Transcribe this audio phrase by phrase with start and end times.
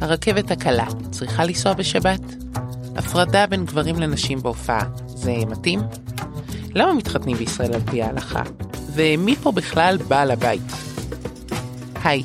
[0.00, 2.20] הרכבת הקלה צריכה לנסוע בשבת?
[2.96, 5.80] הפרדה בין גברים לנשים בהופעה, זה מתאים?
[6.74, 8.42] למה מתחתנים בישראל על פי ההלכה?
[8.94, 10.62] ומי פה בכלל בעל הבית?
[12.04, 12.22] היי,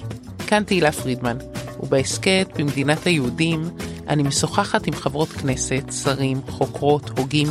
[0.47, 1.37] כאן תהילה פרידמן,
[1.79, 3.69] ובהסכת במדינת היהודים
[4.07, 7.47] אני משוחחת עם חברות כנסת, שרים, חוקרות, הוגים,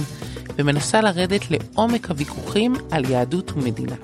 [0.57, 3.97] ומנסה לרדת לעומק הוויכוחים על יהדות ומדינה.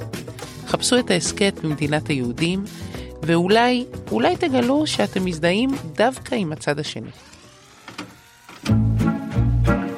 [0.66, 2.64] חפשו את ההסכת במדינת היהודים,
[3.22, 7.10] ואולי, אולי תגלו שאתם מזדהים דווקא עם הצד השני.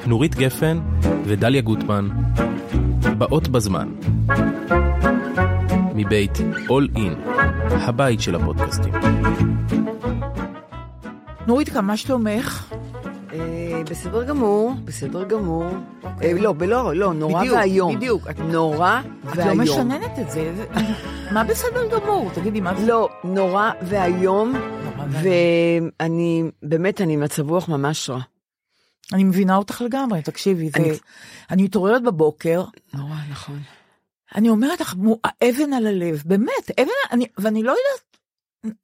[0.05, 0.79] נורית גפן
[1.25, 2.09] ודליה גוטמן,
[3.17, 3.89] באות בזמן.
[5.95, 6.37] מבית
[6.67, 7.29] All In,
[7.71, 8.93] הבית של הפודקאסטים.
[11.47, 12.73] נורית, מה שלומך?
[13.33, 15.63] אה, בסדר גמור, בסדר גמור.
[16.21, 17.95] אה, לא, לא, לא, נורא בדיוק, ואיום.
[17.95, 18.27] בדיוק.
[18.29, 19.59] את- נורא את לא ואיום.
[19.59, 20.65] משננת את זה.
[21.33, 22.29] מה בסדר גמור?
[22.33, 22.85] תגידי, מה זה?
[22.87, 24.53] לא, נורא ואיום,
[25.11, 25.89] ואיום.
[25.99, 28.19] ואני, באמת, אני מצב רוח ממש רע.
[29.13, 30.79] אני מבינה אותך לגמרי, תקשיבי, זה...
[31.51, 32.63] אני- מתעוררת בבוקר,
[32.93, 33.59] נורא, נכון.
[34.35, 38.77] אני אומרת לך, האבן על הלב, באמת, אבן, אני, ואני לא יודעת,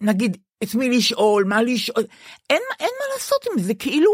[0.00, 2.04] נגיד, את מי לשאול, מה לשאול,
[2.50, 4.10] אין, אין מה לעשות עם זה, כאילו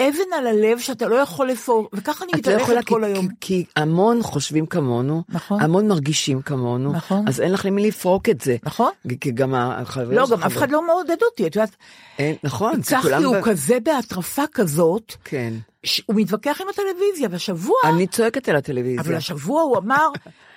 [0.00, 3.28] אבן על הלב שאתה לא יכול לפור, וככה אני לא מתהלכת כל כי- היום.
[3.28, 5.60] כי- כי המון חושבים כמונו, נכון.
[5.62, 7.28] המון מרגישים כמונו, נכון.
[7.28, 8.56] אז אין לך למי לפרוק את זה.
[8.62, 8.90] נכון?
[9.20, 11.76] כי גם החברים לא, גם אף חבר- אחד לא מעודד אותי, את יודעת,
[12.18, 13.14] אין, נכון, צחי.
[13.24, 15.52] הוא ב- כזה בהטרפה כזאת, כן.
[15.84, 19.00] שהוא מתווכח עם הטלוויזיה, והשבוע, אני צועקת על הטלוויזיה.
[19.00, 20.08] אבל השבוע הוא אמר,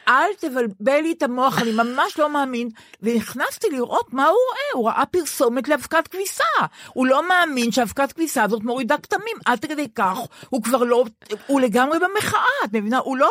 [0.07, 2.69] אל תבלבל לי את המוח, אני ממש לא מאמין.
[3.01, 6.43] ונכנסתי לראות מה הוא רואה, הוא ראה פרסומת לאבקת כביסה.
[6.93, 10.17] הוא לא מאמין שאבקת כביסה הזאת מורידה כתמים, עד כדי כך,
[10.49, 11.05] הוא כבר לא,
[11.47, 12.97] הוא לגמרי במחאה, את מבינה?
[12.97, 13.29] הוא לא...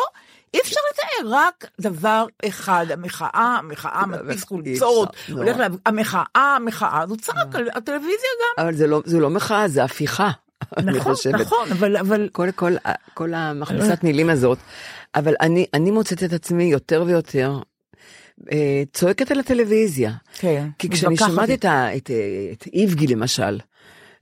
[0.53, 5.43] אי אפשר לתאר, רק דבר אחד, המחאה, המחאה, מדפיס חולצות, נורא.
[5.43, 8.63] הולך, לה- המחאה, המחאה, הוא צעק על הטלוויזיה גם.
[8.65, 10.29] אבל זה לא, זה לא מחאה, זה הפיכה.
[10.77, 11.33] אני נכון, חושבת.
[11.33, 12.71] נכון, אבל, אבל, כל, כל,
[13.13, 14.57] כל המכבסת מילים הזאת,
[15.17, 17.59] אבל אני, אני מוצאת את עצמי יותר ויותר
[18.51, 20.11] אה, צועקת על הטלוויזיה.
[20.33, 21.49] כן, כי כשאני שומעת.
[21.49, 23.59] את, ה, את, אה, את איבגי למשל,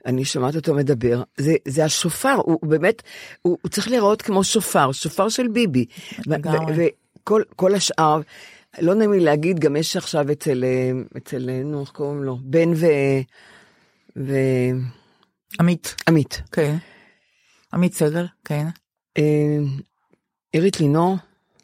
[0.05, 3.01] אני שומעת אותו מדבר, זה, זה השופר, הוא, הוא באמת,
[3.41, 5.85] הוא, הוא צריך להיראות כמו שופר, שופר של ביבי.
[6.27, 6.33] ו-.
[6.75, 8.21] וכל כל השאר,
[8.79, 12.37] לא נעים לי להגיד, גם יש עכשיו אצל, אה, אצל, אה, נו, איך קוראים לו?
[12.41, 12.85] בן ו...
[15.57, 15.95] ועמית.
[16.07, 16.75] עמית, כן.
[17.73, 18.65] עמית סגל, כן,
[19.17, 19.57] אה,
[20.55, 21.17] עירית לינור,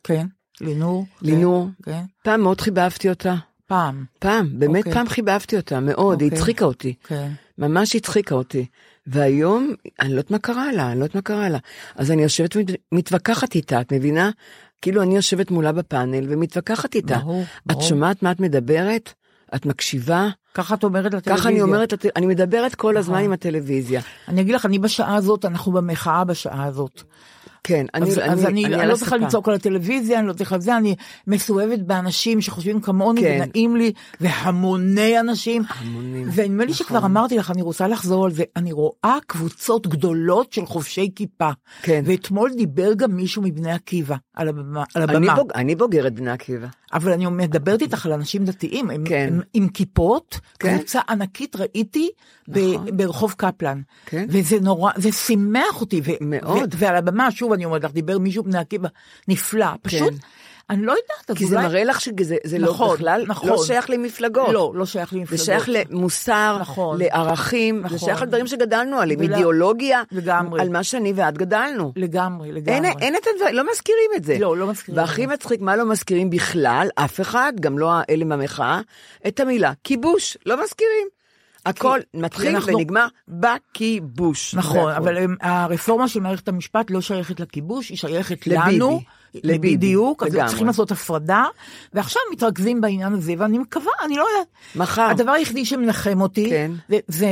[0.04, 0.28] כן.
[0.62, 1.06] לינור.
[1.20, 1.68] כן, לינור.
[1.84, 2.02] כן.
[2.24, 3.36] פעם מאוד חיבבתי אותה.
[3.66, 4.06] פעם.
[4.20, 4.94] פעם, באמת אוקיי.
[4.94, 6.40] פעם חיבבתי אותה מאוד, היא אוקיי.
[6.40, 6.94] הצחיקה אותי.
[7.04, 7.32] כן.
[7.58, 8.66] ממש הצחיקה אותי.
[9.08, 11.58] והיום, אני לא יודעת מה קרה לה, אני לא יודעת מה קרה לה.
[11.96, 12.56] אז אני יושבת
[12.92, 14.30] ומתווכחת איתה, את מבינה?
[14.82, 17.18] כאילו אני יושבת מולה בפאנל ומתווכחת איתה.
[17.18, 17.84] ברור, את ברור.
[17.84, 19.14] שומעת מה את מדברת?
[19.56, 20.30] את מקשיבה?
[20.54, 21.38] ככה את אומרת לטלוויזיה.
[21.38, 23.26] ככה אני אומרת, אני מדברת כל הזמן נכון.
[23.26, 24.02] עם הטלוויזיה.
[24.28, 27.04] אני אגיד לך, אני בשעה הזאת, אנחנו במחאה בשעה הזאת.
[27.64, 29.18] כן, אני- אז, אני- אז אני, אני אני לא צריכה.
[29.18, 30.96] לצעוק על הטלוויזיה, אני לא צריכה זה, אני
[31.28, 33.42] מסואבת באנשים שחושבים כמוני, כן.
[33.44, 33.92] ונעים לי,
[34.22, 35.64] והמוני אנשים.
[35.70, 37.12] המונים, ונדמה לי שכבר נכון.
[37.12, 41.50] אמרתי לך, אני רוצה לחזור על זה, אני רואה קבוצות גדולות של חובשי כיפה.
[41.82, 42.04] כן.
[42.06, 44.84] ואתמול דיבר גם מישהו מבני עקיבא על הבמה.
[44.96, 45.36] על אני, הבמה.
[45.36, 46.68] בוג, אני בוגרת בני עקיבא.
[46.94, 49.30] אבל אני מדברת איתך על אנשים דתיים, הם, כן.
[49.34, 50.78] הם עם כיפות, כן.
[50.78, 52.10] קבוצה ענקית ראיתי
[52.48, 52.98] ב, נכון.
[52.98, 53.82] ברחוב קפלן.
[54.06, 54.26] כן.
[54.30, 56.02] וזה נורא, זה שימח אותי.
[56.04, 56.74] ו, מאוד.
[56.76, 58.90] ו, ועל הבמה, שוב אני אומרת לך, דיבר מישהו בני עקיבא,
[59.28, 59.66] נפלא.
[59.82, 60.14] פשוט,
[60.70, 61.68] אני לא יודעת, כי זה אולי...
[61.68, 63.50] מראה לך שזה זה נכון, לא בכלל, נכון.
[63.50, 64.50] לא שייך למפלגות.
[64.54, 65.40] לא, לא שייך למפלגות.
[65.40, 66.98] זה שייך למוסר, נכון.
[67.00, 68.00] לערכים, זה נכון.
[68.00, 70.62] שייך לדברים שגדלנו עליהם, ול- אידיאולוגיה, לגמרי.
[70.62, 71.94] על מה שאני ואת גדלנו.
[71.96, 72.74] לגמרי, לגמרי.
[72.76, 74.38] אין, אין את הדברים, לא מזכירים את זה.
[74.40, 75.28] לא, לא מזכירים והכי זה.
[75.34, 78.82] מצחיק, מה לא מזכירים בכלל, אף אחד, גם לא אלה מהמחאה,
[79.28, 81.08] את המילה כיבוש, לא מזכירים.
[81.66, 84.56] הכל מתחיל אנחנו- ונגמר בכיבוש.
[84.56, 84.92] נכון.
[84.94, 88.76] אבל הם, הרפורמה של מערכת המשפט לא שייכת לכיבוש, היא שייכת לביבי.
[88.76, 89.02] לנו.
[89.44, 90.38] לביבי, בדיוק, אז.
[90.48, 91.46] צריכים לעשות הפרדה,
[91.94, 94.48] ועכשיו מתרכזים בעניין הזה, ואני מקווה, אני לא יודעת.
[94.76, 95.02] מחר.
[95.02, 96.72] הדבר היחידי שמנחם אותי, כן.
[96.90, 97.28] זה, זה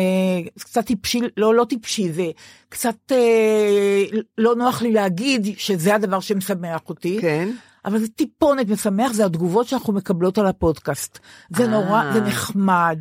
[0.60, 2.26] קצת טיפשי, לא, לא טיפשי, זה
[2.70, 4.04] קצת אה,
[4.38, 7.18] לא נוח לי להגיד שזה הדבר שמשמח אותי.
[7.22, 7.50] כן.
[7.86, 11.20] אבל זה טיפונת משמח, זה התגובות שאנחנו מקבלות על הפודקאסט.
[11.56, 12.14] זה נורא, אה.
[12.14, 13.00] זה נחמד.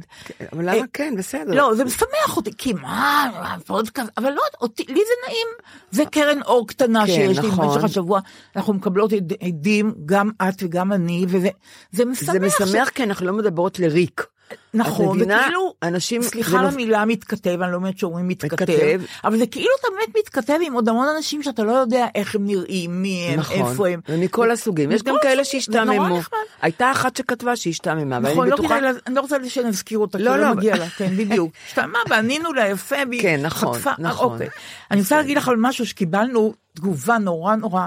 [0.53, 1.55] אבל למה כן, בסדר.
[1.55, 5.47] לא, זה משמח אותי, כי מה, הפודקאסט, אבל לא, אותי, לי זה נעים.
[5.91, 7.67] זה קרן אור קטנה כן, שיש לי נכון.
[7.69, 8.21] במשך השבוע,
[8.57, 11.49] אנחנו מקבלות עד- עדים, גם את וגם אני, וזה
[11.93, 12.33] זה משמח.
[12.33, 14.27] זה משמח כי אנחנו לא מדברות לריק.
[14.75, 15.41] נכון, את מבינה?
[15.43, 19.01] וכאילו, אנשים- סליחה על המילה מתכתב, אני לא אומרת שאומרים מתכתב, מתכתב.
[19.25, 22.47] אבל זה כאילו אתה באמת מתכתב עם עוד המון אנשים שאתה לא יודע איך הם
[22.47, 24.01] נראים, מי הם, נכון, איפה הם.
[24.09, 24.93] ומכל הסוגים.
[24.93, 26.21] יש גם כאלה שהשתעממו.
[26.63, 28.81] הייתה אחת שכתבה שהשתעממה, ואני נכון, לא בטוחה...
[28.81, 30.55] לה- אני לא רוצה שנזכיר אותה, לא, לא לא.
[30.55, 31.53] מגיע לה, כן, בדיוק.
[31.69, 34.33] השתלמה וענינו לה יפה, והיא כן, נכון, חטפה, נכון.
[34.33, 34.49] אוקיי.
[34.91, 37.87] אני רוצה להגיד לך על משהו שקיבלנו תגובה נורא נורא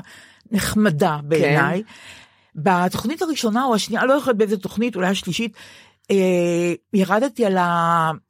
[0.52, 1.84] נחמדה בעיניי.
[2.56, 5.60] בתוכנית הראשונה או השנייה, לא יודעת באיזה תוכנית, אולי השלישית, אה,
[6.94, 7.58] ירדתי על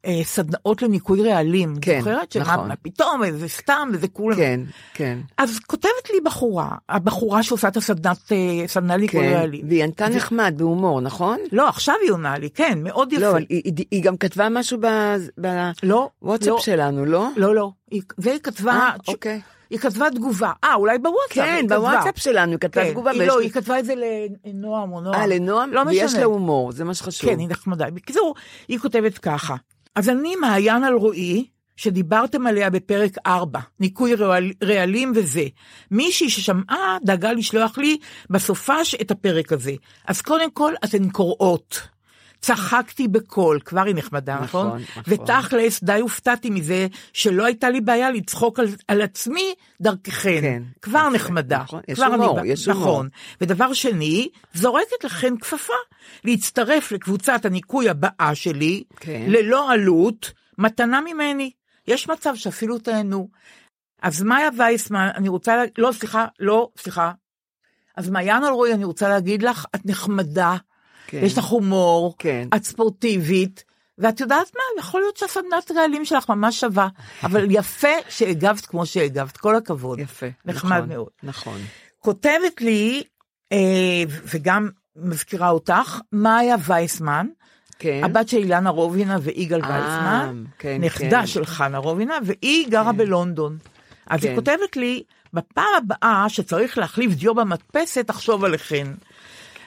[0.04, 1.74] הסדנאות לניקוי רעלים.
[1.80, 2.32] כן, זוכרת?
[2.32, 2.70] שמה, נכון.
[2.82, 4.36] פתאום, וזה סתם, וזה כולם.
[4.36, 4.60] כן,
[4.94, 5.18] כן.
[5.38, 9.66] אז כותבת לי בחורה, הבחורה שעושה את הסדנת, אה, סדנה לניקוי כן, רעלים.
[9.68, 11.38] והיא ענתה נחמד, בהומור, נכון?
[11.52, 13.22] לא, עכשיו היא עונה לי, כן, מאוד יפה.
[13.22, 14.78] לא, היא- היא היא גם כתבה משהו
[15.82, 16.58] לא, בוואטסאפ לא.
[16.60, 17.28] שלנו, לא?
[17.36, 19.40] לא, לא, היא, והיא כתבה, אה, תש- אוקיי.
[19.72, 21.76] היא כתבה תגובה, אה, אולי בוואטסאפ, כן, היא כתבה.
[21.78, 23.10] בוואטסאפ שלנו היא כתבה כן, תגובה.
[23.10, 23.94] היא ויש לא, לי- היא כתבה את זה
[24.44, 25.14] לנועם או נועם.
[25.14, 25.72] אה, לנועם?
[25.72, 26.18] לא ויש משנה.
[26.20, 27.30] לה הומור, זה מה שחשוב.
[27.30, 27.90] כן, היא נחמדה.
[27.90, 28.34] בקיצור,
[28.68, 29.54] היא כותבת ככה,
[29.96, 31.46] אז אני מעיין על רועי,
[31.76, 35.44] שדיברתם עליה בפרק 4, ניקוי רעל, רעלים וזה.
[35.90, 37.98] מישהי ששמעה דאגה לשלוח לי
[38.30, 39.72] בסופש את הפרק הזה.
[40.06, 41.80] אז קודם כל, אתן קוראות.
[42.42, 44.66] צחקתי בקול, כבר היא נחמדה, נכון?
[44.66, 45.02] נכון, נכון.
[45.06, 50.40] ותכלס, די הופתעתי מזה שלא הייתה לי בעיה לצחוק על, על עצמי דרככן.
[50.40, 51.62] כן, כבר יפה, נחמדה.
[51.62, 52.82] נכון, יש הומור, יש הומור.
[52.82, 53.08] נכון.
[53.40, 55.72] ודבר שני, זורקת לכן כפפה
[56.24, 59.24] להצטרף לקבוצת הניקוי הבאה שלי, כן.
[59.28, 61.50] ללא עלות, מתנה ממני.
[61.88, 63.28] יש מצב שאפילו תהנו.
[64.02, 65.62] אז מאיה וייסמן, אני רוצה, לה...
[65.78, 67.12] לא, סליחה, לא, סליחה.
[67.96, 70.56] אז מעיין אלרועי, אני רוצה להגיד לך, את נחמדה,
[71.12, 71.20] כן.
[71.24, 72.48] יש לך הומור, כן.
[72.56, 73.64] את ספורטיבית,
[73.98, 76.88] ואת יודעת מה, יכול להיות שהסדנת רעלים שלך ממש שווה,
[77.24, 79.98] אבל יפה שהגבת כמו שהגבת, כל הכבוד.
[79.98, 80.26] יפה.
[80.44, 81.08] נחמד נכון, מאוד.
[81.22, 81.58] נכון.
[81.98, 83.02] כותבת לי,
[83.52, 83.58] אה,
[84.08, 87.26] וגם מזכירה אותך, מאיה וייסמן,
[87.78, 88.00] כן.
[88.04, 91.26] הבת של אילנה רובינה ויגאל אה, וייסמן, כן, נכדה כן.
[91.26, 93.58] של חנה רובינה, והיא גרה בלונדון.
[94.06, 94.28] אז כן.
[94.28, 98.86] היא כותבת לי, בפעם הבאה שצריך להחליף דיו במדפסת, תחשוב עליכן.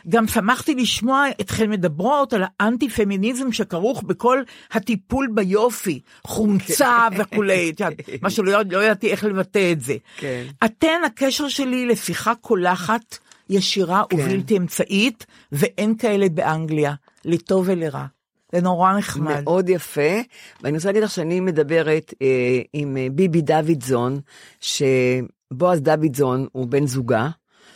[0.10, 7.94] גם שמחתי לשמוע אתכן מדברות על האנטי-פמיניזם שכרוך בכל הטיפול ביופי, חומצה וכולי, את יודעת,
[8.22, 9.96] מה שלא לא ידעתי איך לבטא את זה.
[10.18, 10.44] כן.
[10.66, 13.18] אתן הקשר שלי לשיחה קולחת,
[13.50, 14.18] ישירה כן.
[14.20, 16.94] ובלתי אמצעית, ואין כאלה באנגליה,
[17.26, 18.06] לטוב ולרע.
[18.52, 19.44] זה נורא נחמד.
[19.44, 20.22] מאוד יפה,
[20.64, 24.20] ואני רוצה להגיד לך שאני מדברת אה, עם אה, ביבי דוידזון,
[24.62, 27.30] שבועז דוידזון הוא בן זוגה,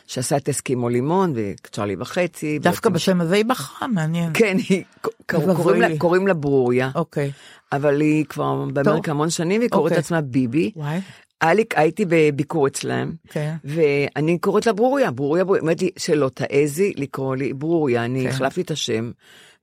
[0.09, 2.59] שעשה את אסקימו לימון וצ'רלי וחצי.
[2.59, 4.31] דווקא בשם הזה היא בחרה, מעניין.
[4.33, 4.83] כן, היא,
[5.25, 5.81] קוראים.
[5.81, 7.31] לה, קוראים לה ברוריה, אוקיי.
[7.71, 9.97] אבל היא כבר באמריקה המון שנים, והיא קוראת אוקיי.
[9.97, 10.71] לעצמה ביבי.
[10.75, 10.99] וואי,
[11.43, 13.55] אליק, הייתי בביקור אצלם, כן.
[13.63, 18.29] ואני קוראת לה ברוריה, ברוריה, ברוריה, אומרת לי שלא תעזי לקרוא לי ברוריה, אני כן.
[18.29, 19.11] החלפתי את השם,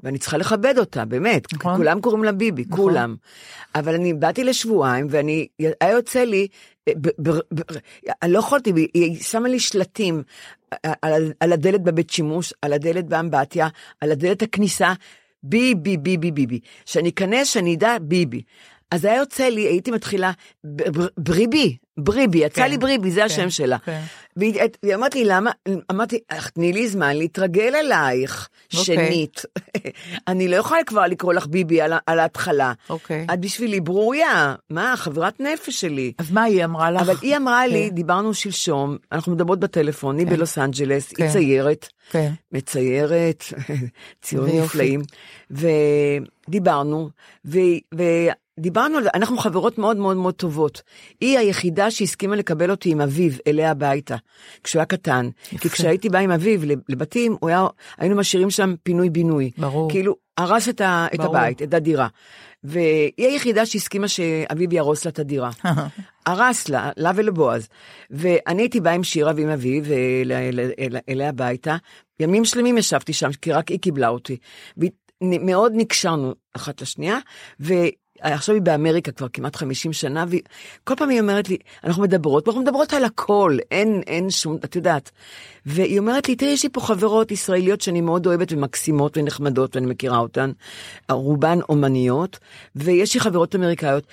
[0.01, 1.77] ואני צריכה לכבד אותה, באמת, נכון.
[1.77, 3.17] כולם קוראים לה ביבי, כולם.
[3.75, 5.47] אבל אני באתי לשבועיים, ואני,
[5.81, 6.47] היה יוצא לי,
[6.89, 7.61] אה, ב, ב, ב,
[8.23, 10.23] אני לא יכולתי, היא- היא שמה לי שלטים
[10.73, 13.69] אה, על, על הדלת בבית שימוש, על הדלת באמבטיה,
[14.01, 14.93] על הדלת הכניסה,
[15.43, 16.61] ביבי, ביבי, ביבי.
[16.85, 18.43] שאני אכנס, שאני אדע ביבי.
[18.91, 20.33] אז היה יוצא לי, הייתי מתחילה,
[21.19, 23.79] בריבי, בריבי, יצא כן, לי בריבי, זה כן, השם שלה.
[23.79, 24.01] כן.
[24.37, 25.51] והיא והיא אמרת לי, למה?
[25.91, 28.85] אמרתי, "אך, תני לי זמן להתרגל אלייך, אוקיי.
[28.85, 29.43] שנית.
[30.29, 32.73] אני לא יכולה כבר לקרוא לך ביבי על על ההתחלה.
[32.91, 33.27] אוקיי.
[33.33, 36.13] את בשבילי ברוריה, מה, חברת נפש שלי.
[36.19, 37.03] אז מה היא אמרה לך?
[37.03, 37.95] אבל היא אמרה לי, כן.
[37.95, 41.33] דיברנו שלשום, אנחנו מדודות בטלפון, היא בלוס אנג'לס, היא כן.
[41.33, 42.33] ציירת, כן.
[42.53, 43.45] מציירת,
[44.23, 44.63] ציורים.
[44.65, 45.03] נפלאים,
[45.51, 47.11] ודיברנו,
[47.45, 47.59] ו...
[47.95, 48.31] ודיברנו,
[48.97, 50.83] על- אנחנו חברות מאוד מאוד מאוד טובות.
[51.21, 54.17] היא היחידה שהסכימה לקבל אותי עם אביו אליה הביתה,
[54.65, 55.29] כשהוא היה קטן.
[55.61, 57.67] כי כשהייתי באה עם אביו לב- לבתים, היה,
[57.99, 59.51] היינו משאירים שם פינוי-בינוי.
[59.59, 59.91] ברור.
[59.91, 61.37] כאילו, הרס את, ה, את ברור.
[61.37, 62.09] הבית, את הדירה.
[62.65, 65.51] והיא היחידה שהסכימה שאביו יהרוס לה את הדירה.
[66.27, 67.69] הרס לה, לה ולבועז.
[68.11, 71.77] ואני הייתי באה עם שירה ועם אביב אל- אל- אל- אליה הביתה.
[72.21, 74.37] ימים שלמים ישבתי שם, כי רק היא קיבלה אותי.
[75.23, 77.19] ומאוד נקשרנו אחת לשנייה,
[78.25, 82.63] ועכשיו היא באמריקה כבר כמעט 50 שנה, וכל פעם היא אומרת לי, אנחנו מדברות, אנחנו
[82.63, 85.11] מדברות על הכל, אין, אין שום, את יודעת.
[85.67, 89.87] והיא אומרת לי, תראי, יש לי פה חברות ישראליות שאני מאוד אוהבת ומקסימות ונחמדות, ואני
[89.87, 90.51] מכירה אותן,
[91.11, 92.39] רובן אומניות,
[92.77, 94.05] ויש לי חברות אמריקאיות.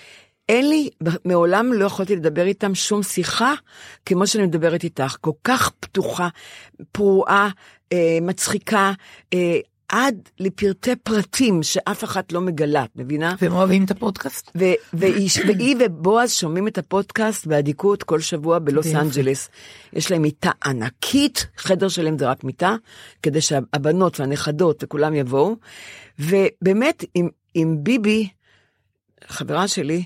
[0.50, 0.90] אין לי,
[1.26, 3.54] מעולם לא יכולתי לדבר איתם שום שיחה
[4.06, 6.28] כמו שאני מדברת איתך, כל כך פתוחה,
[6.92, 7.50] פרועה,
[7.94, 8.92] אה, מצחיקה,
[9.34, 9.60] אה,
[9.94, 13.36] עד לפרטי פרטים שאף אחת לא מגלה, את מבינה?
[13.42, 14.52] והם אוהבים את הפודקאסט?
[14.94, 18.96] והיא, ובועז שומעים את הפודקאסט באדיקות כל שבוע בלוס.
[18.96, 19.50] אנג'לס.
[19.94, 22.76] יש להם מיטה ענקית, חדר שלהם זה רק מיטה,
[23.24, 25.56] כדי שהבנות והנכדות וכולם יבואו.
[26.20, 28.28] ובאמת, עם, עם ביבי,
[29.28, 30.04] חברה שלי,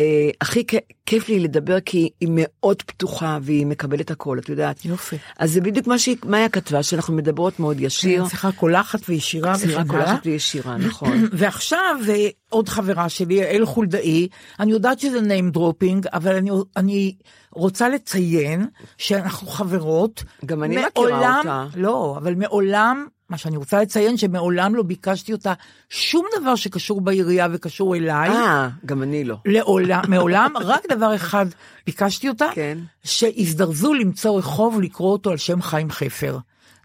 [0.00, 0.64] אה, הכי
[1.06, 4.84] כיף לי לדבר כי היא מאוד פתוחה והיא מקבלת הכל, את יודעת.
[4.84, 5.16] יופי.
[5.38, 8.28] אז זה בדיוק מה שהיא, מאיה כתבה, שאנחנו מדברות מאוד ישיר.
[8.28, 9.90] שיחה קולחת וישירה שירה וחדה.
[9.90, 11.28] קולחת וישירה, נכון.
[11.38, 14.28] ועכשיו אה, עוד חברה שלי, יעל חולדאי,
[14.60, 17.14] אני יודעת שזה name dropping, אבל אני, אני
[17.52, 18.66] רוצה לציין
[18.98, 20.24] שאנחנו חברות.
[20.46, 21.66] גם אני מכירה אותה.
[21.76, 25.52] לא, אבל מעולם, מה שאני רוצה לציין, שמעולם לא ביקשתי אותה
[25.90, 28.28] שום דבר שקשור בעירייה וקשור אליי.
[28.28, 29.36] אה, גם אני לא.
[29.46, 31.46] לעולם, מעולם, רק דבר אחד
[31.86, 32.78] ביקשתי אותה, כן.
[33.04, 36.38] שהזדרזו למצוא רחוב לקרוא אותו על שם חיים חפר.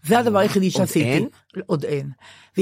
[0.06, 1.04] זה הדבר היחידי שעשיתי.
[1.04, 1.28] אין?
[1.66, 2.10] עוד אין.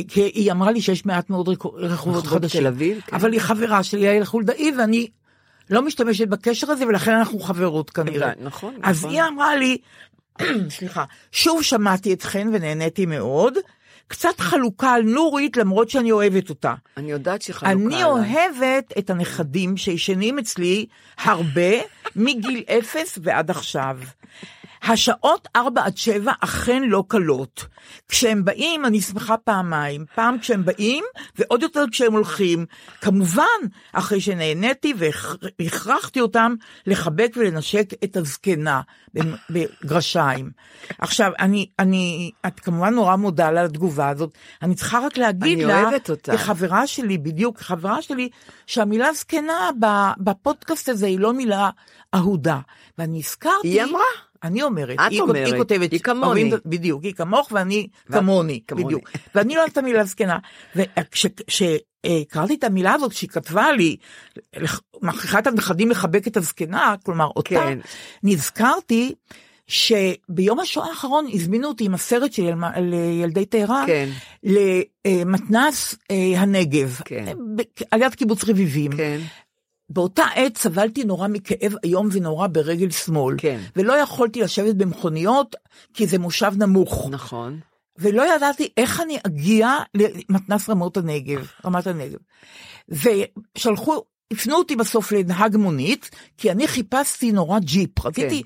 [0.09, 2.67] כי היא אמרה לי שיש מעט מאוד רחו- רחובות חדשים.
[2.67, 3.17] אביב, כן.
[3.17, 5.07] אבל היא חברה שלי, יעל חולדאי, ואני
[5.71, 8.33] לא משתמשת בקשר הזה, ולכן אנחנו חברות כנראה.
[8.41, 9.11] נכון, אז נכון.
[9.11, 9.79] היא אמרה לי,
[10.79, 13.55] סליחה, שוב שמעתי אתכן ונהניתי מאוד,
[14.09, 16.75] קצת חלוקה על נורית, למרות שאני אוהבת אותה.
[16.97, 18.05] אני יודעת שהיא חלוקה אני עליי.
[18.05, 20.87] אוהבת את הנכדים שישנים אצלי
[21.19, 21.71] הרבה,
[22.17, 23.99] מגיל אפס ועד עכשיו.
[24.83, 27.67] השעות 4 עד 7 אכן לא קלות.
[28.09, 30.05] כשהם באים, אני שמחה פעמיים.
[30.15, 31.05] פעם כשהם באים,
[31.39, 32.67] ועוד יותר כשהם הולכים.
[33.01, 33.45] כמובן,
[33.93, 34.95] אחרי שנהניתי
[35.59, 36.55] והכרחתי אותם
[36.87, 38.81] לחבק ולנשק את הזקנה,
[39.51, 40.51] בגרשיים.
[40.99, 44.31] עכשיו, אני, אני, את כמובן נורא מודה לה על התגובה הזאת.
[44.63, 45.91] אני צריכה רק להגיד לה.
[46.37, 48.29] כחברה שלי, בדיוק, חברה שלי,
[48.67, 49.71] שהמילה זקנה
[50.19, 51.71] בפודקאסט הזה היא לא מילה
[52.15, 52.59] אהודה.
[52.99, 53.69] ואני הזכרתי...
[53.69, 54.03] היא אמרה?
[54.45, 54.95] אני אומרת.
[54.95, 55.93] את היא, אומרת, היא כותבת.
[55.93, 56.27] היא כמוני.
[56.27, 58.85] אוהבים- בדיוק, היא כמוך ואני כמוני, כמוני.
[58.85, 59.11] בדיוק.
[59.35, 60.39] ואני לא אוהבת את המילה זקנה.
[60.77, 63.97] וכשקראתי את המילה הזאת, שהיא כתבה לי,
[65.03, 67.79] מכריחה את הנכדים לחבק את הזקנה, כלומר אותה, כן.
[68.23, 69.15] נזכרתי
[69.67, 74.09] שביום השואה האחרון הזמינו אותי עם הסרט שלי על מ- על ילדי טהרן, כן.
[74.45, 77.25] למתנ"ס אה, הנגב, כן.
[77.29, 77.33] אה,
[77.91, 78.93] על יד קיבוץ רביבים.
[78.97, 79.21] כן.
[79.91, 83.35] באותה עת סבלתי נורא מכאב איום ונורא ברגל שמאל.
[83.39, 83.61] כן.
[83.77, 85.57] ולא יכולתי לשבת במכוניות,
[85.95, 87.09] כי זה מושב נמוך.
[87.11, 87.61] נכון.
[87.99, 92.19] ולא ידעתי איך אני אגיע למתנ"ס רמות הנגב, רמת הנגב.
[92.89, 94.03] ושלחו,
[94.33, 98.43] הפנו אותי בסוף לנהג מונית, כי אני חיפשתי נורא ג'יפ, רציתי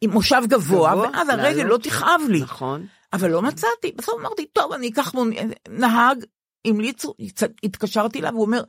[0.00, 1.86] עם מושב גבוה, גבוה, ואז הרגל לעלות.
[1.86, 2.40] לא תכאב לי.
[2.40, 2.86] נכון.
[3.12, 6.24] אבל לא מצאתי, בסוף אמרתי, טוב, אני אקח מונית, נהג,
[6.66, 7.14] המליצו,
[7.62, 8.62] התקשרתי אליו, הוא אומר,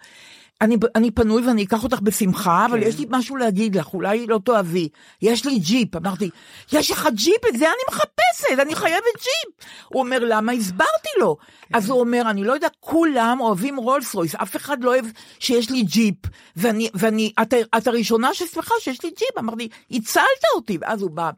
[0.61, 2.87] אני, אני פנוי ואני אקח אותך בשמחה, אבל כן.
[2.87, 4.89] יש לי משהו להגיד לך, אולי לא תאהבי.
[5.21, 5.95] יש לי ג'יפ.
[5.95, 6.29] אמרתי,
[6.73, 7.45] יש לך ג'יפ?
[7.49, 9.67] את זה אני מחפשת, אני חייבת ג'יפ.
[9.87, 10.51] הוא אומר, למה?
[10.51, 11.37] הסברתי לו.
[11.37, 11.77] כן.
[11.77, 15.05] אז הוא אומר, אני לא יודע, כולם אוהבים רולס רויס, אף אחד לא אוהב
[15.39, 16.15] שיש לי ג'יפ.
[16.55, 19.37] ואני, ואני, את, את הראשונה ששמחה שיש לי ג'יפ.
[19.39, 20.23] אמרתי, הצלת
[20.55, 20.77] אותי.
[20.81, 21.31] ואז הוא בא.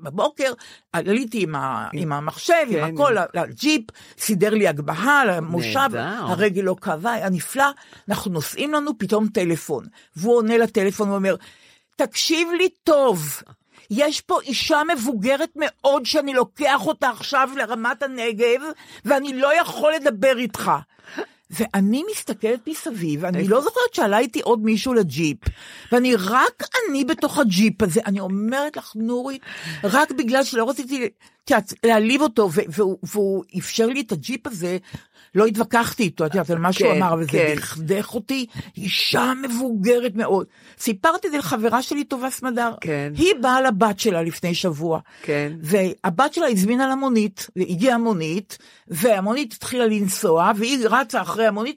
[0.00, 0.52] בבוקר
[0.92, 2.84] עליתי עם, ה, עם המחשב, כן.
[2.84, 3.84] עם הכל, לג'יפ,
[4.18, 5.96] סידר לי הגבהה למושב.
[6.18, 7.66] הרגל לא כאבה, היה נפלא.
[8.08, 9.84] אנחנו נוסעים לנו פתאום טלפון,
[10.16, 11.36] והוא עונה לטלפון ואומר,
[11.96, 13.42] תקשיב לי טוב,
[13.90, 18.60] יש פה אישה מבוגרת מאוד שאני לוקח אותה עכשיו לרמת הנגב,
[19.04, 20.70] ואני לא יכול לדבר איתך.
[21.50, 25.38] ואני מסתכלת מסביב, אני לא זוכרת שעלה איתי עוד מישהו לג'יפ,
[25.92, 29.42] ואני רק אני בתוך הג'יפ הזה, אני אומרת לך, נורית,
[29.84, 31.08] רק בגלל שלא רציתי,
[31.44, 32.48] את יודעת, להעליב אותו,
[33.02, 34.78] והוא, אפשר לי את הג'יפ הזה,
[35.34, 37.54] לא התווכחתי איתו, את יודעת, על מה שהוא כן, אמר, אבל זה כן.
[37.56, 40.46] דכדך אותי, אישה מבוגרת מאוד.
[40.78, 42.74] סיפרתי את זה לחברה שלי, טובה סמדר.
[42.80, 43.12] כן.
[43.16, 45.00] היא באה לבת שלה לפני שבוע.
[45.22, 45.52] כן.
[45.60, 51.76] והבת שלה הזמינה לה מונית, הגיעה מונית, והמונית התחילה לנסוע, והיא רצה אחרי המונית,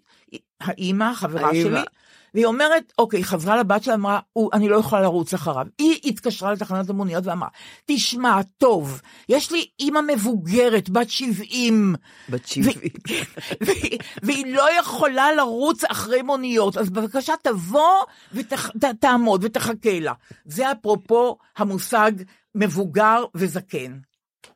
[0.62, 1.54] האימא, האמא.
[1.54, 1.82] שלי,
[2.34, 5.66] והיא אומרת, אוקיי, חזרה לבת שלה, אמרה, "הוא- אני לא יכולה לרוץ אחריו.
[5.78, 7.50] היא התקשרה לתחנת המוניות ואמרה,
[7.86, 11.96] תשמע, טוב, יש לי אימא מבוגרת, בת 70,
[12.30, 12.74] בת 70.
[13.62, 20.14] והיא, והיא לא יכולה לרוץ אחרי מוניות, אז בבקשה תבוא ותעמוד ותחכה לה.
[20.46, 22.12] זה אפרופו המושג
[22.56, 23.98] מבוגר וזקן.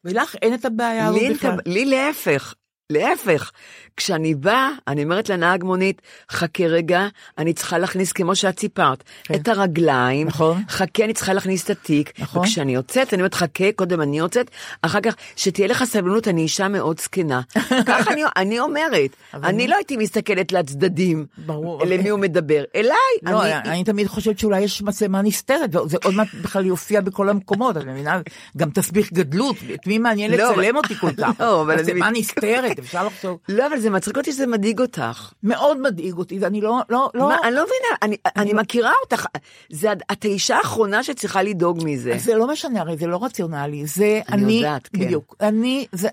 [0.03, 1.57] ולך אין את הבעיה הזאת בכלל.
[1.65, 2.53] לי להפך,
[2.91, 3.51] להפך.
[3.97, 6.01] כשאני באה, אני אומרת לנהג מונית,
[6.31, 9.33] חכה רגע, אני צריכה להכניס, כמו שאת סיפרת, כן.
[9.35, 10.61] את הרגליים, נכון.
[10.69, 12.41] חכה, אני צריכה להכניס את התיק, נכון.
[12.41, 14.51] וכשאני יוצאת, אני אומרת, חכה, קודם אני יוצאת,
[14.81, 17.41] אחר כך, שתהיה לך סבלנות, אני אישה מאוד זקנה.
[17.87, 21.85] ככה אני, אני אומרת, אני אני- לא הייתי מסתכלת לצדדים, ברור.
[21.85, 22.91] למי הוא מדבר, אליי,
[23.23, 27.01] לא, אני, אני, אני תמיד חושבת שאולי יש מצלמה נסתרת, וזה עוד מעט בכלל יופיע
[27.01, 28.21] בכל המקומות, את מבינה?
[28.57, 31.31] גם תסביך גדלות, את מי מעניין לא, לצלם אותי כל כך?
[31.39, 33.39] לא, אני- מצלמה נסתרת, אפשר לחשוב.
[33.49, 35.33] לא, אבל זה מצחיק אותי שזה מדאיג אותך.
[35.43, 39.25] מאוד מדאיג אותי, ואני לא, לא, לא, מה, אני לא מבינה, אני, אני מכירה אותך,
[39.69, 42.17] זה, את האישה האחרונה שצריכה לדאוג מזה.
[42.17, 44.99] זה לא משנה, הרי זה לא רציונלי, זה אני אני, יודעת, כן.
[44.99, 46.09] בדיוק, אני, זה,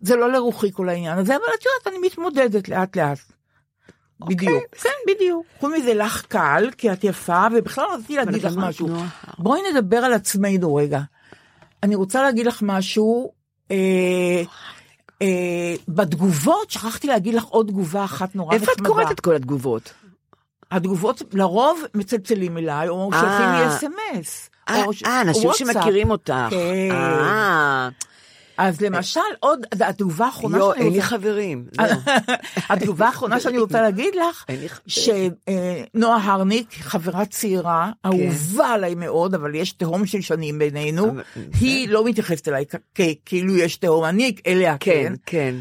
[0.00, 3.18] זה לא לרוחי כל העניין הזה, אבל את יודעת, אני מתמודדת לאט לאט.
[4.20, 5.46] אוקיי, בדיוק, כן, בדיוק.
[5.60, 8.88] חוץ מזה לך קל, כי את יפה, ובכלל רציתי להגיד לך משהו.
[9.38, 11.00] בואי נדבר על עצמנו רגע.
[11.82, 13.32] אני רוצה להגיד לך משהו,
[13.70, 14.42] אה,
[15.22, 15.26] אה,
[15.88, 19.92] בתגובות, שכחתי להגיד לך עוד תגובה אחת נורא איפה את קוראת את כל התגובות?
[20.70, 23.68] התגובות לרוב מצלצלים אליי, או שולחים לי אה.
[23.76, 24.50] אס.אם.אס.
[24.68, 25.50] אה, ש- אה, אנשים.
[25.54, 26.34] שמכירים אותך.
[26.50, 26.94] כן.
[28.60, 31.08] אה, אז למשל, עוד, התגובה האחרונה יו, שאני אין לי רוצה...
[31.08, 31.66] חברים.
[32.70, 34.44] התגובה האחרונה שאני רוצה להגיד לך.
[34.86, 41.14] שנועה הרניק, חברה צעירה, אהובה עליי מאוד, אבל יש תהום של שנים בינינו,
[41.60, 42.64] היא לא מתייחסת אליי
[43.24, 44.92] כאילו יש תהום, אני אליה כן.
[44.92, 45.54] כן, כן.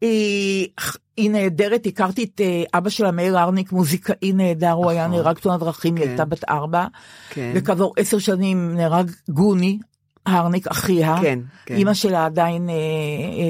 [0.00, 0.68] היא,
[1.16, 5.20] היא נהדרת, הכרתי את אה, אבא שלה, מאיר הרניק, מוזיקאי נהדר, הוא היה נכון.
[5.20, 6.10] נהרג תאונת דרכים, היא כן.
[6.10, 6.86] הייתה בת ארבע,
[7.30, 7.52] כן.
[7.54, 9.78] וכעבור עשר שנים נהרג גוני.
[10.26, 11.74] הרניק, אחיה, כן, כן.
[11.74, 12.74] אימא שלה עדיין אה,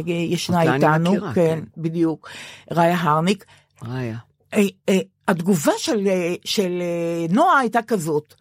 [0.07, 1.81] אה, ישנה איתנו, מכירה, כן, כן.
[1.83, 2.29] בדיוק,
[2.71, 3.45] ראיה הרניק.
[3.83, 4.17] ראיה.
[4.55, 8.35] אה, אה, התגובה של, אה, של אה, נועה הייתה כזאת,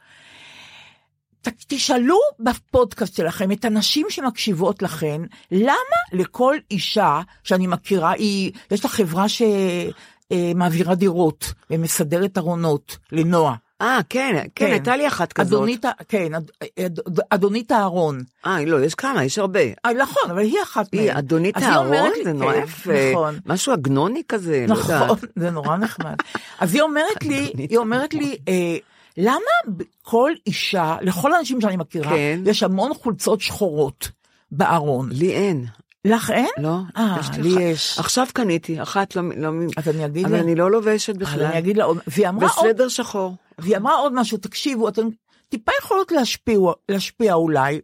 [1.41, 5.73] ת- תשאלו בפודקאסט שלכם את הנשים שמקשיבות לכן, למה
[6.13, 13.55] לכל אישה שאני מכירה, היא, יש לה חברה שמעבירה דירות ומסדרת ארונות לנועה.
[13.81, 14.71] אה, כן, כן, כן.
[14.71, 15.53] הייתה לי אחת כזאת.
[15.53, 18.21] אדונית, כן, אד- אד- אדונית אהרון.
[18.45, 19.59] אה, לא, יש כמה, יש הרבה.
[19.85, 21.03] אה, נכון, אבל היא אחת מהן.
[21.03, 22.91] היא אדונית אהרון, זה נורא כן, יפה.
[23.11, 23.39] נכון.
[23.45, 25.17] משהו עגנוני כזה, לא נכון, יודעת.
[25.35, 26.15] זה נורא נחמד.
[26.59, 28.77] אז היא אומרת לי, היא אומרת לי, אה,
[29.17, 32.39] למה כל אישה, לכל האנשים שאני מכירה, כן.
[32.45, 34.09] יש המון חולצות שחורות
[34.51, 35.09] בארון.
[35.11, 35.65] לי אין.
[36.05, 36.49] לך אין?
[36.57, 37.61] לא, אה, יש לי אחת.
[37.61, 37.99] יש.
[37.99, 39.21] עכשיו קניתי, אחת לא...
[39.37, 41.43] לא אז אני אגיד אבל לה, אני לא לובשת בכלל.
[41.43, 43.35] אני אגיד לה עוד, והיא אמרה עוד, בסוודר שחור.
[43.59, 45.07] והיא אמרה עוד משהו, תקשיבו, אתן
[45.49, 46.57] טיפה יכולות להשפיע,
[46.89, 47.81] להשפיע אולי.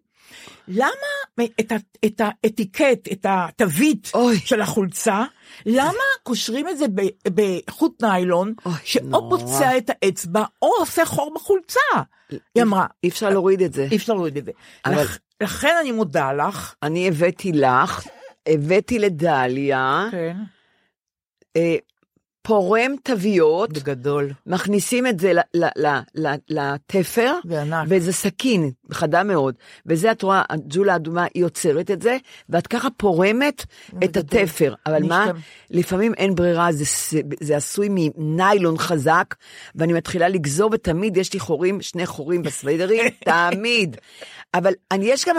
[0.67, 0.91] למה
[1.60, 1.75] את, ה,
[2.06, 4.39] את האטיקט, את התווית אוי.
[4.39, 5.23] של החולצה,
[5.65, 5.91] למה
[6.23, 7.30] קושרים את זה ב-
[7.67, 9.30] בחוט ניילון, אוי, שאו נורא.
[9.38, 11.80] פוצע את האצבע, או עושה חור בחולצה?
[12.55, 13.87] היא אמרה, אי אפשר להוריד את זה.
[13.91, 14.51] אי אפשר להוריד את זה.
[14.85, 16.75] אבל- לכ- לכן אני מודה לך.
[16.83, 18.07] אני הבאתי לך,
[18.47, 20.37] הבאתי לדליה, כן.
[22.47, 24.33] פורם תוויות, בגדול.
[24.45, 25.31] מכניסים את זה
[26.49, 27.88] לתפר, בענק.
[27.89, 29.55] וזה סכין, חדה מאוד.
[29.86, 32.17] וזה את רואה, הג'ולה האדומה, היא עוצרת את זה,
[32.49, 34.41] ואת ככה פורמת את בגדול.
[34.41, 34.73] התפר.
[34.86, 35.41] אבל מה, אשתמש.
[35.69, 36.86] לפעמים אין ברירה, זה,
[37.39, 39.36] זה עשוי מניילון חזק,
[39.75, 43.05] ואני מתחילה לגזור, ותמיד יש לי חורים, שני חורים בסווידרים,
[43.51, 43.97] תמיד.
[44.53, 45.36] אבל אני, יש גם,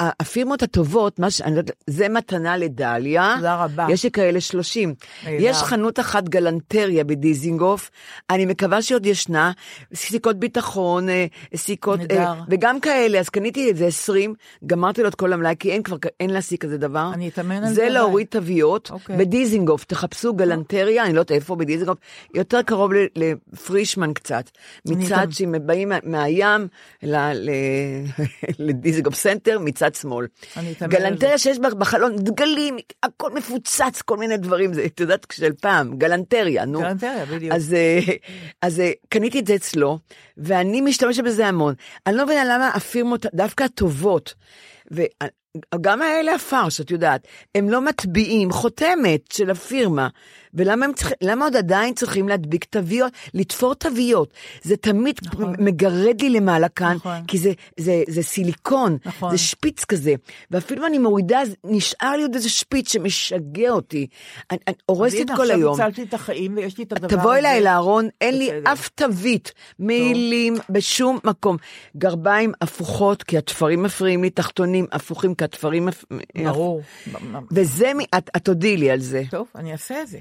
[0.00, 1.40] הפירמות הטובות, מה ש...
[1.40, 3.34] לא זה מתנה לדליה.
[3.36, 3.86] תודה רבה.
[3.90, 4.94] יש לי כאלה 30.
[5.24, 5.36] נהדר.
[5.40, 7.90] יש חנות אחת גלנטריה בדיזינגוף,
[8.30, 9.52] אני מקווה שעוד ישנה,
[9.94, 11.26] סיכות ביטחון, אה,
[11.56, 12.00] סיכות.
[12.10, 14.34] אה, וגם כאלה, אז קניתי איזה 20,
[14.66, 17.10] גמרתי לו את כל המלאי, כי אין כבר, אין להשיג כזה דבר.
[17.14, 19.16] אני אתאמן על זה זה, להוריד תוויות, אוקיי.
[19.16, 21.98] בדיזינגוף, תחפשו גלנטריה, אני לא יודעת איפה בדיזינגוף,
[22.34, 24.50] יותר קרוב ל- לפרישמן קצת,
[24.86, 25.30] מצד אתאמן.
[25.32, 26.68] שהם באים מה- מהים
[28.58, 30.26] ל- ל- לדיזיגוף סנטר מצד שמאל.
[30.88, 35.96] גלנטריה שיש בה בחלון דגלים, הכל מפוצץ, כל מיני דברים, זה, את יודעת, של פעם,
[35.96, 36.80] גלנטריה, נו.
[36.80, 37.54] גלנטריה, בדיוק.
[37.54, 37.98] אז, אה,
[38.62, 39.98] אז אה, קניתי את זה אצלו,
[40.36, 41.74] ואני משתמשת בזה המון.
[42.06, 44.34] אני לא מבינה למה הפירמות, דווקא הטובות,
[44.90, 50.08] וגם האלה הפרש, את יודעת, הם לא מטביעים חותמת של הפירמה.
[50.54, 54.34] ולמה הם צריכים, למה עוד עדיין צריכים להדביק תוויות, לתפור תוויות?
[54.62, 55.54] זה תמיד נכון.
[55.58, 57.24] מגרד לי למעלה כאן, נכון.
[57.28, 59.30] כי זה, זה, זה סיליקון, נכון.
[59.30, 60.14] זה שפיץ כזה.
[60.50, 64.06] ואפילו אם אני מורידה, נשאר לי עוד איזה שפיץ שמשגע אותי.
[64.50, 65.72] אני, אני הורסת הנה, כל היום.
[65.72, 67.16] עכשיו הצלתי את החיים ויש לי את הדבר הזה.
[67.16, 68.50] תבוא אליי לארון, אין לי.
[68.64, 71.56] אף תווית, מעילים בשום מקום.
[71.96, 75.86] גרביים הפוכות, כי התפרים מפריעים לי, תחתונים הפוכים, כי התפרים...
[75.86, 76.04] מפ-
[76.44, 76.82] ברור.
[77.50, 79.22] וזה, את את תודי לי על זה.
[79.30, 80.18] טוב, אני אעשה את זה.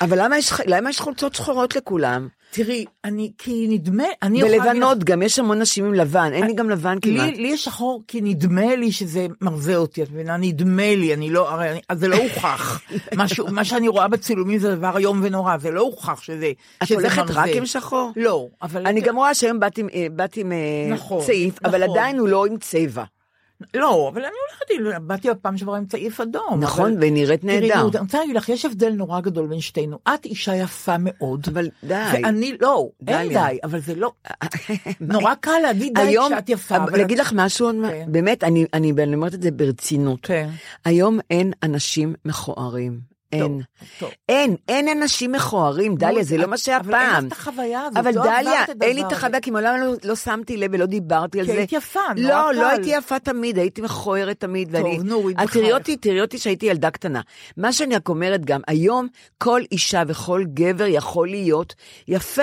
[0.00, 2.28] אבל למה יש, למה יש חולצות שחורות לכולם?
[2.50, 6.52] תראי, אני, כי נדמה, אני לך- ולבנות, גם יש המון נשים עם לבן, אין לי
[6.54, 7.26] גם לבן כמעט.
[7.30, 10.36] לי, לי יש שחור כי נדמה לי שזה מרזה אותי, את מבינה?
[10.36, 12.80] נדמה לי, אני לא, הרי אני, אז זה לא הוכח.
[13.16, 16.94] משהו, מה שאני רואה בצילומים זה דבר איום ונורא, זה לא הוכח שזה, את שזה
[16.96, 17.40] הולכת מרזה.
[17.40, 18.12] רק עם שחור?
[18.16, 18.86] לא, אבל...
[18.86, 20.06] אני גם רואה שהיום באתי עם- אה,
[20.36, 20.56] עם אה,
[20.94, 21.98] נכון, צעיף, אבל נכון.
[21.98, 23.04] עדיין הוא לא עם צבע.
[23.74, 24.34] לא, אבל אני
[24.78, 26.60] הולכת, באתי בפעם שעברה עם צעיף אדום.
[26.60, 27.74] נכון, אבל- ונראית נהדר.
[27.88, 29.98] אני רוצה להגיד לך, יש הבדל נורא גדול בין שתינו.
[30.14, 31.46] את אישה יפה מאוד.
[31.52, 31.94] אבל די.
[32.12, 33.48] ואני, לא, אין דליה.
[33.48, 34.12] די, אבל זה לא...
[35.00, 36.76] נורא קל להגיד די היום, כשאת יפה.
[36.76, 38.06] אבל להגיד לך משהו, כן.
[38.12, 40.18] באמת, אני, אני, אני אומרת את זה ברצינות.
[40.22, 40.48] כן.
[40.84, 43.17] היום אין אנשים מכוערים.
[43.32, 43.60] אין.
[43.98, 44.10] טוב.
[44.28, 47.26] אין, אין אנשים מכוערים, דליה, זה לא מה שהיה אבל אין פעם.
[47.26, 50.16] לך את החוויה הזאת, אבל לא דליה, אין לי את החוויה, כי מעולם לא, לא
[50.16, 51.58] שמתי לב ולא דיברתי על כי זה.
[51.58, 52.60] היית יפה, נורא לא, קל.
[52.60, 54.76] לא הייתי יפה תמיד, הייתי מכוערת תמיד.
[54.76, 55.52] טוב, ואני, נו, את בחייך.
[55.52, 57.20] תראי אותי, תראי אותי שהייתי ילדה קטנה.
[57.56, 61.74] מה שאני רק אומרת גם, היום כל אישה וכל גבר יכול להיות
[62.08, 62.42] יפה.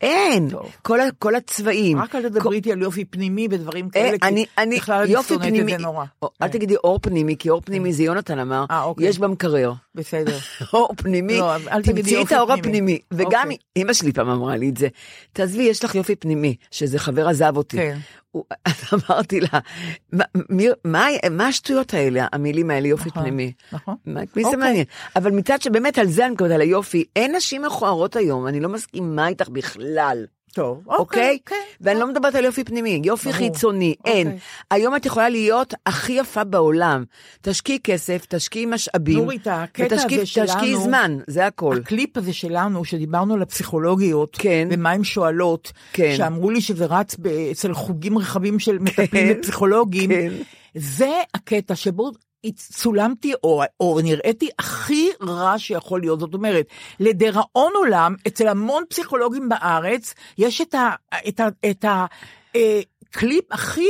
[0.00, 0.50] אין.
[0.50, 0.66] טוב.
[0.82, 1.98] כל, כל הצבעים.
[1.98, 4.44] רק אל תדברי איתי על יופי פנימי ודברים אה, כאלה, כי
[4.76, 6.04] בכלל אני שונאת את זה נורא.
[6.24, 6.48] אל כן.
[6.48, 9.06] תגידי אור פנימי, כי אור פנימי זה יונתן אמר, אה, אוקיי.
[9.06, 9.72] יש במקרר.
[9.94, 10.17] בסדר.
[10.72, 11.52] אור פנימי, לא,
[11.82, 12.60] תמצאי את האור פנימי.
[12.60, 12.98] הפנימי.
[13.28, 13.56] וגם אוקיי.
[13.76, 14.88] אימא שלי פעם אמרה לי את זה,
[15.32, 17.76] תעזבי, יש לך יופי פנימי, שזה חבר עזב אותי.
[17.76, 17.98] כן.
[18.64, 19.48] אז אמרתי לה,
[20.12, 23.52] "מה- מי- מה מה השטויות האלה, המילים האלה, יופי נכון, פנימי?
[23.72, 23.94] נכון.
[24.06, 24.56] מה- מי זה אוקיי.
[24.60, 24.84] מעניין?
[25.16, 28.68] אבל מצד שבאמת על זה אני מדברת, על היופי, אין נשים מכוערות היום, אני לא
[28.68, 30.24] מסכימה איתך בכלל.
[30.58, 31.38] טוב, אוקיי?
[31.46, 31.54] כן.
[31.80, 33.32] ואני לא מדברת על יופי פנימי, יופי.
[33.32, 34.26] חיצוני, אין.
[34.26, 34.38] אוקיי.
[34.70, 37.04] היום את יכולה להיות הכי יפה בעולם.
[37.42, 39.18] תשקיעי כסף, תשקיעי משאבים.
[39.18, 41.76] נורית, הקטע ותשקיעי- הזה שלנו- זמן, זה הכל.
[41.82, 44.68] הקליפ הזה שלנו, שדיברנו על הפסיכולוגיות, כן.
[44.70, 46.14] ומה הן שואלות, כן.
[46.16, 47.16] שאמרו לי שזה רץ
[47.52, 49.34] אצל חוגים רחבים של מטפלים כן.
[49.38, 50.32] ופסיכולוגים, כן.
[50.74, 52.10] זה הקטע שבו
[52.54, 56.20] צולמתי או, או נראיתי הכי רע שיכול להיות.
[56.20, 56.66] זאת אומרת,
[57.00, 60.90] לדיראון עולם, אצל המון פסיכולוגים בארץ, יש את ה...
[61.40, 62.06] ה, את ה
[62.56, 62.80] אה,
[63.50, 63.88] הכי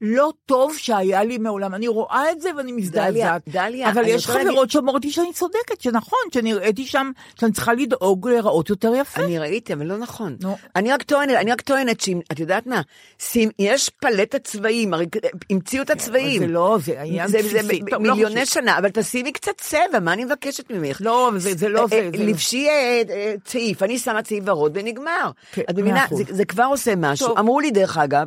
[0.00, 1.74] לא טוב שהיה לי מעולם.
[1.74, 3.42] אני רואה את זה ואני מזדעזעת.
[3.48, 8.70] דליה, אבל יש חברות שאומרות לי שאני צודקת, שנכון, שנראיתי שם, שאני צריכה לדאוג להיראות
[8.70, 9.20] יותר יפה.
[9.20, 10.36] אני ראיתי, אבל לא נכון.
[10.42, 10.56] נו.
[10.76, 12.80] אני רק טוענת, אני רק טוענת שאם, את יודעת מה,
[13.18, 15.06] שים, יש פלטת צבעים, הרי
[15.50, 16.40] המציאו את הצבעים.
[16.40, 17.80] זה לא, זה עניין זה, זה בסיסי.
[17.90, 18.46] טוב, לא מיליוני.
[18.46, 20.98] שנה, אבל תשימי קצת צבע, מה אני מבקשת ממך?
[21.00, 21.96] לא, זה, זה לא אה, זה.
[21.96, 22.24] אה, זה.
[22.24, 25.30] לבשי אה, צעיף, אני שמה צעיף ורוד ונגמר.
[25.52, 26.06] כן, את מבינה.
[26.10, 27.38] זה, זה כבר עושה משהו.
[27.38, 28.26] אמרו לי, דרך אגב,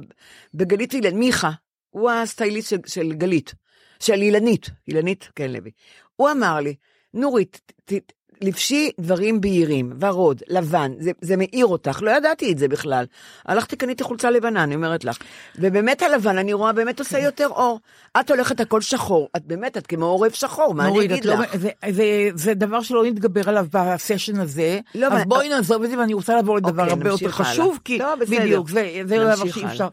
[0.54, 1.52] בגלית אילן, מיכה,
[1.92, 3.54] הוא הסטייליסט של, של גלית,
[4.00, 5.72] של אילנית, אילנית, כן לוי.
[6.16, 6.76] הוא אמר לי,
[7.14, 12.58] נורית, ת, ת, לבשי דברים בהירים, ורוד, לבן, זה, זה מאיר אותך, לא ידעתי את
[12.58, 13.06] זה בכלל.
[13.46, 15.18] הלכתי, קניתי חולצה לבנה, אני אומרת לך.
[15.56, 17.80] ובאמת הלבן, אני רואה, באמת עושה יותר אור.
[18.20, 21.56] את הולכת הכל שחור, את באמת, את כמו עורב שחור, מה אני אגיד לא- לך?
[21.56, 26.00] זה, זה, זה דבר שלא נתגבר עליו בסשן הזה, לא, אז בואי נעזוב את זה,
[26.00, 27.32] ואני רוצה לעבור לדבר אוקיי, הרבה יותר.
[27.32, 28.16] חשוב, כי לא.
[28.16, 29.66] בדיוק, זה, זה דבר שאי.
[29.66, 29.88] אפשר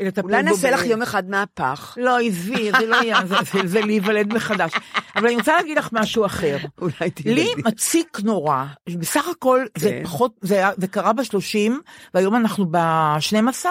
[0.00, 0.28] לטפל בו.
[0.28, 1.94] אולי נעשה לך יום אחד מהפך.
[2.00, 3.20] לא, עזבי, זה לא יהיה,
[3.64, 4.72] זה, להיוולד מחדש.
[5.16, 6.56] אבל אני רוצה להגיד לך משהו אחר.
[6.82, 7.54] אולי לי תלמדי.
[7.64, 8.64] מציק נורא,
[8.98, 10.04] בסך הכל זה כן.
[10.04, 11.72] פחות, זה, קרה ב-30,
[12.14, 13.66] והיום אנחנו ב-12?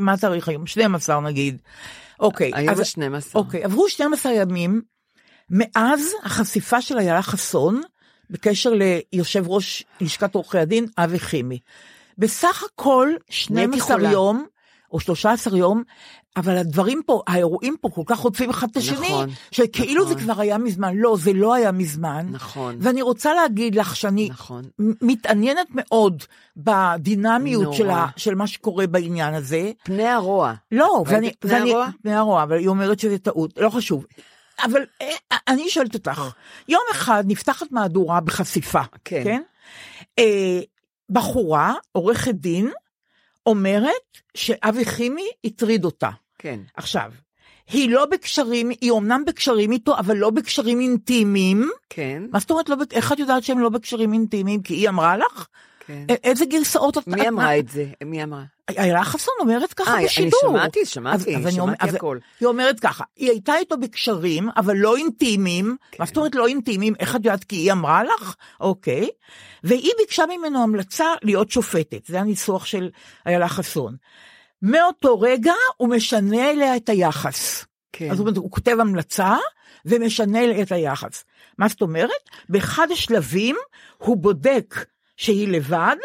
[0.00, 0.66] מה התאריך היום?
[0.66, 1.56] 12 נגיד.
[2.20, 2.50] אוקיי.
[2.54, 3.34] היום אז- ה-12.
[3.34, 4.82] אוקיי, עברו 12 ימים
[5.50, 7.80] מאז החשיפה של איילה חסון
[8.30, 8.72] בקשר
[9.12, 11.58] ליושב ראש לשכת עורכי הדין אבי חימי.
[12.18, 14.10] בסך הכל 12 חולה.
[14.10, 14.46] יום
[14.92, 15.82] או 13 יום,
[16.36, 20.24] אבל הדברים פה, האירועים פה כל כך חוטפים אחד את השני, נכון, שכאילו זה נכון.
[20.24, 20.96] כבר היה מזמן.
[20.96, 22.26] לא, זה לא היה מזמן.
[22.30, 22.76] נכון.
[22.80, 24.62] ואני רוצה להגיד לך שאני נכון.
[24.78, 26.22] מתעניינת מאוד
[26.56, 27.76] בדינמיות נורא.
[27.76, 29.72] של, ה, של מה שקורה בעניין הזה.
[29.84, 30.52] פני הרוע.
[30.72, 31.88] לא, ואני, פני ואני, הרוע?
[32.02, 34.06] פני הרוע, אבל היא אומרת שזה טעות, לא חשוב.
[34.64, 36.22] אבל אה, אני שואלת אותך,
[36.68, 39.24] יום אחד נפתחת מהדורה בחשיפה, כן.
[39.24, 39.42] כן?
[40.18, 40.60] אה,
[41.10, 42.70] בחורה, עורכת דין,
[43.46, 46.10] אומרת שאבי חימי הטריד אותה.
[46.38, 46.60] כן.
[46.76, 47.12] עכשיו,
[47.70, 51.70] היא לא בקשרים, היא אומנם בקשרים איתו, אבל לא בקשרים אינטימיים.
[51.90, 54.62] כן, מה זאת אומרת, לא, איך את יודעת שהם לא בקשרים אינטימיים?
[54.62, 55.46] כי היא אמרה לך?
[55.86, 56.04] כן.
[56.24, 57.06] איזה גרסאות את...
[57.06, 57.86] מי אמרה את זה?
[58.04, 58.42] מי אמרה?
[58.78, 60.40] איילה חסון אומרת ככה אה, אני בשידור.
[60.42, 62.18] שמעתי, שמעתי, אז- אז אני שמעתי אז הכל.
[62.40, 65.76] היא אומרת ככה, היא הייתה איתו בקשרים, אבל לא אינטימיים.
[65.90, 65.96] כן.
[66.02, 66.94] מה זאת אומרת לא אינטימיים?
[67.00, 67.44] איך את יודעת?
[67.44, 68.34] כי היא אמרה לך?
[68.60, 69.08] אוקיי.
[69.64, 72.06] והיא ביקשה ממנו המלצה להיות שופטת.
[72.06, 72.90] זה הניסוח של
[73.26, 73.96] איילה חסון.
[74.62, 77.64] מאותו רגע הוא משנה אליה את היחס.
[77.92, 78.10] כן.
[78.10, 79.36] אז הוא, הוא כותב המלצה
[79.86, 81.24] ומשנה את היחס.
[81.58, 82.10] מה זאת אומרת?
[82.48, 83.56] באחד השלבים
[83.98, 84.74] הוא בודק
[85.22, 85.96] שהיא לבד,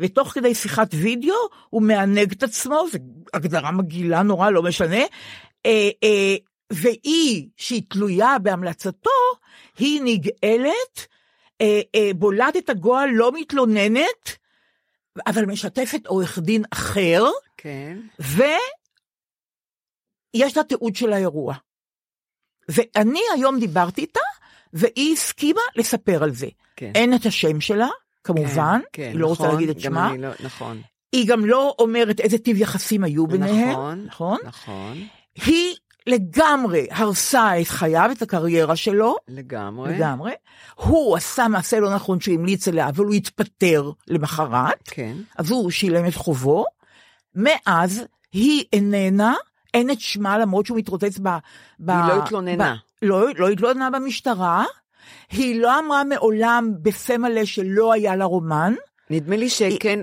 [0.00, 1.34] ותוך כדי שיחת וידאו
[1.70, 2.98] הוא מענג את עצמו, זו
[3.34, 5.02] הגדרה מגעילה נורא, לא משנה.
[5.66, 6.36] אה, אה,
[6.72, 9.10] והיא, שהיא תלויה בהמלצתו,
[9.78, 11.06] היא נגאלת,
[11.60, 14.38] אה, אה, בולעת את הגועל, לא מתלוננת,
[15.26, 17.24] אבל משתפת עורך דין אחר,
[17.56, 18.56] כן, ויש
[20.56, 21.54] לה תיעוד של האירוע.
[22.68, 24.20] ואני היום דיברתי איתה,
[24.72, 26.48] והיא הסכימה לספר על זה.
[26.76, 26.92] כן.
[26.94, 27.88] אין את השם שלה,
[28.24, 30.16] כמובן, כן, היא לא רוצה נכון, להגיד את שמה.
[30.16, 30.80] לא, נכון,
[31.12, 34.38] היא גם לא אומרת איזה טיב יחסים היו ביניהם, נכון, נכון?
[34.44, 35.74] נכון, היא
[36.06, 39.94] לגמרי הרסה את חייו, את הקריירה שלו, לגמרי.
[39.94, 40.32] לגמרי.
[40.74, 45.70] הוא עשה מעשה לא נכון שהוא המליץ עליה, אבל הוא התפטר למחרת, כן, אז הוא
[45.70, 46.64] שילם את חובו.
[47.34, 49.34] מאז היא איננה,
[49.74, 51.28] אין את שמה למרות שהוא מתרוצץ ב...
[51.78, 52.74] ב היא לא התלוננה.
[52.74, 54.64] ב, לא, לא התלוננה במשטרה.
[55.30, 58.74] היא לא אמרה מעולם בפה מלא שלא היה לה רומן.
[59.10, 60.00] נדמה לי שכן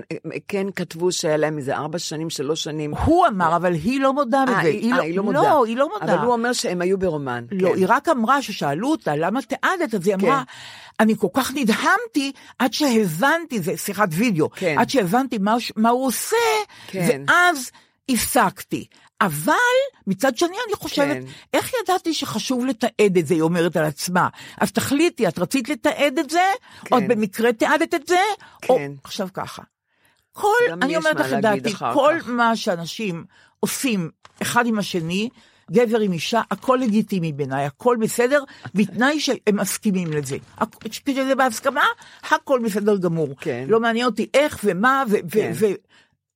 [0.48, 2.94] כן כתבו שהיה להם איזה ארבע שנים, שלוש שנים.
[2.94, 4.68] הוא אמר, אבל היא לא מודה אה, בזה.
[4.68, 5.38] היא- אה, היא לא מודה.
[5.42, 6.14] לא, היא לא מודה.
[6.14, 7.44] אבל הוא אומר שהם היו ברומן.
[7.52, 7.76] לא, כן.
[7.76, 10.42] היא רק אמרה ששאלו אותה למה תיעדת, אז היא אמרה,
[11.00, 14.74] אני כל כך נדהמתי עד שהבנתי, זה שיחת וידאו, כן.
[14.78, 16.36] עד שהבנתי מה, מה הוא עושה,
[16.86, 17.22] כן.
[17.28, 17.70] ואז
[18.08, 18.86] הפסקתי.
[19.22, 19.52] אבל
[20.06, 21.22] מצד שני אני חושבת, כן.
[21.54, 24.28] איך ידעתי שחשוב לתעד את זה, היא אומרת על עצמה.
[24.60, 26.40] אז תחליטי, את רצית לתעד את זה,
[26.84, 26.94] כן.
[26.94, 28.20] או את במקרה תיעדת את זה,
[28.68, 28.92] או כן.
[29.04, 29.62] עכשיו ככה.
[30.32, 30.48] כל,
[30.82, 32.28] אני אומרת לך את דעתי, כל כך.
[32.28, 33.24] מה שאנשים
[33.60, 34.10] עושים
[34.42, 35.28] אחד עם השני,
[35.70, 38.42] גבר עם אישה, הכל לגיטימי בעיניי, הכל בסדר,
[38.74, 40.36] בתנאי שהם מסכימים לזה.
[41.04, 41.84] כשזה בהסכמה,
[42.30, 43.28] הכל בסדר גמור.
[43.40, 43.64] כן.
[43.68, 45.52] לא מעניין אותי איך ומה ו- כן.
[45.54, 45.66] ו-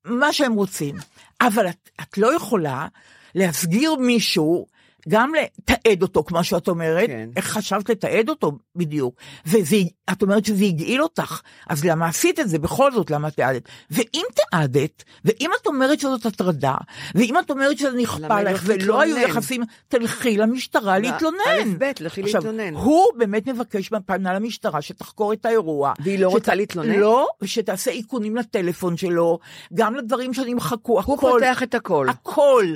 [0.06, 0.94] ומה שהם רוצים.
[1.40, 2.86] אבל את, את לא יכולה
[3.34, 4.66] להסגיר מישהו,
[5.08, 7.28] גם לתעד אותו, כמו שאת אומרת, כן.
[7.36, 9.14] איך חשבת לתעד אותו בדיוק,
[9.46, 13.62] ואת אומרת שזה הגעיל אותך, אז למה עשית את זה בכל זאת, למה תיעדת?
[13.90, 16.74] ואם תיעדת, ואם את אומרת שזאת הטרדה,
[17.14, 19.18] ואם את אומרת שזה נכפה לך, לא ולא היו?
[19.18, 21.36] יחסים, תלכי למשטרה להתלונן.
[21.48, 22.74] א', ב', לכי עכשיו, להתלונן.
[22.74, 25.92] הוא באמת מבקש, פנה למשטרה שתחקור את האירוע.
[26.00, 26.94] והיא לא רוצה שת- להתלונן?
[26.98, 29.38] לא, ושתעשה איכונים לטלפון שלו,
[29.74, 31.10] גם לדברים שנמחקו, הכל.
[31.10, 32.08] הוא פותח את הכל.
[32.08, 32.66] הכל.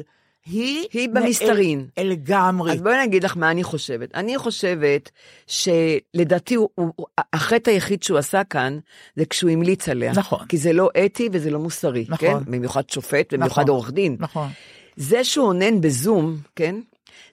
[0.50, 0.86] היא...
[0.92, 1.86] היא במסתרין.
[2.00, 2.72] נ- לגמרי.
[2.72, 4.14] אז בואי אני אגיד לך מה אני חושבת.
[4.14, 5.10] אני חושבת
[5.46, 6.92] שלדעתי הוא, הוא,
[7.32, 8.78] החטא היחיד שהוא עשה כאן,
[9.16, 10.12] זה כשהוא המליץ עליה.
[10.12, 10.46] נכון.
[10.48, 12.18] כי זה לא אתי וזה לא מוסרי, נכון.
[12.44, 12.50] כן?
[12.52, 13.70] במיוחד שופט, במיוחד נכון.
[13.74, 14.16] עורך דין.
[14.18, 14.48] נכון.
[14.96, 16.80] זה שהוא עונן בזום, כן?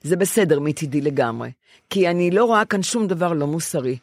[0.02, 1.50] זה בסדר מצידי לגמרי.
[1.90, 3.98] כי אני לא רואה כאן שום דבר לא מוסרי.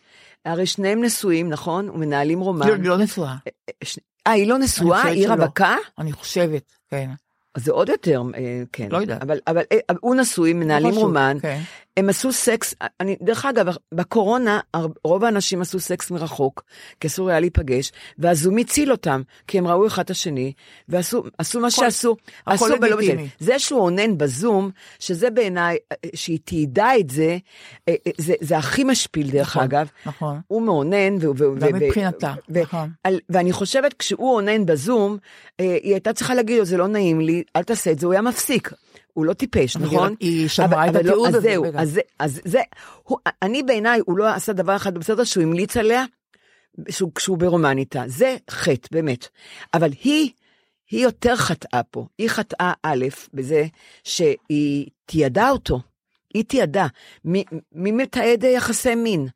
[0.45, 1.89] הרי שניהם נשואים, נכון?
[1.89, 2.65] ומנהלים רומן.
[2.67, 3.35] היא לא נשואה.
[3.83, 5.03] ש- אה, היא לא נשואה?
[5.03, 5.27] היא.
[5.29, 5.75] רווקה?
[5.99, 7.09] אני חושבת, כן.
[7.55, 8.87] זה עוד יותר, אה, כן.
[8.91, 9.21] לא יודעת.
[9.21, 11.37] אבל, אבל אה, הוא נשוי, מנהלים חשוב, רומן.
[11.41, 11.61] כן.
[11.97, 14.59] הם עשו סקס, אני, דרך אגב, בקורונה
[15.03, 16.63] רוב האנשים עשו סקס מרחוק,
[16.99, 20.53] כי אסור היה להיפגש, והזום הציל אותם, כי הם ראו אחד את השני,
[20.89, 22.15] ועשו עשו מה שעשו,
[22.47, 22.97] הכל עשו ולא.
[22.97, 23.23] בסדר.
[23.39, 27.37] זה שהוא אונן בזום, שזה בעיניי, אה, שהיא תיעדה את זה,
[27.87, 29.87] אה, אה, זה, זה הכי משפיל דרך נכון, אגב.
[30.05, 30.39] נכון.
[30.47, 32.89] הוא מאונן, ו- ו- גם ו- מבחינתה, ו- נכון.
[33.03, 35.17] על- ואני חושבת, כשהוא אונן בזום,
[35.59, 38.21] היא הייתה צריכה להגיד לו, זה לא נעים לי, אל תעשה את זה, הוא היה
[38.21, 38.71] מפסיק.
[39.15, 40.15] הוא לא טיפש, נכון?
[40.19, 40.47] היא
[40.89, 41.65] אבל- את לא, התיעוד אז הזה, זהו.
[41.75, 42.61] אז זה, אז זה,
[43.03, 46.05] הוא, אני בעיניי, הוא לא עשה דבר אחד בסדר שהוא המליץ עליה,
[46.89, 48.03] שהוא, ברומן איתה.
[48.07, 49.27] זה חטא, באמת.
[49.73, 50.29] אבל היא,
[50.91, 52.05] היא יותר חטאה פה.
[52.17, 53.65] היא חטאה, א', בזה
[54.03, 55.79] שהיא תיעדה אותו.
[56.33, 56.87] היא תיעדה.
[57.25, 59.27] מי, מי מתעד יחסי מין?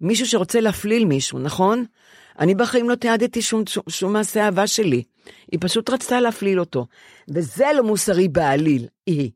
[0.00, 1.84] מישהו שרוצה להפליל מישהו, נכון?
[2.38, 5.02] אני בחיים לא תיעדתי שום, שום, שום מעשה אהבה שלי.
[5.52, 6.86] היא פשוט רצתה להפליל אותו.
[7.28, 9.30] וזה לא מוסרי בעליל, היא.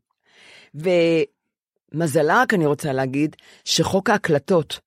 [0.75, 4.81] ומזלה רק אני רוצה להגיד, שחוק ההקלטות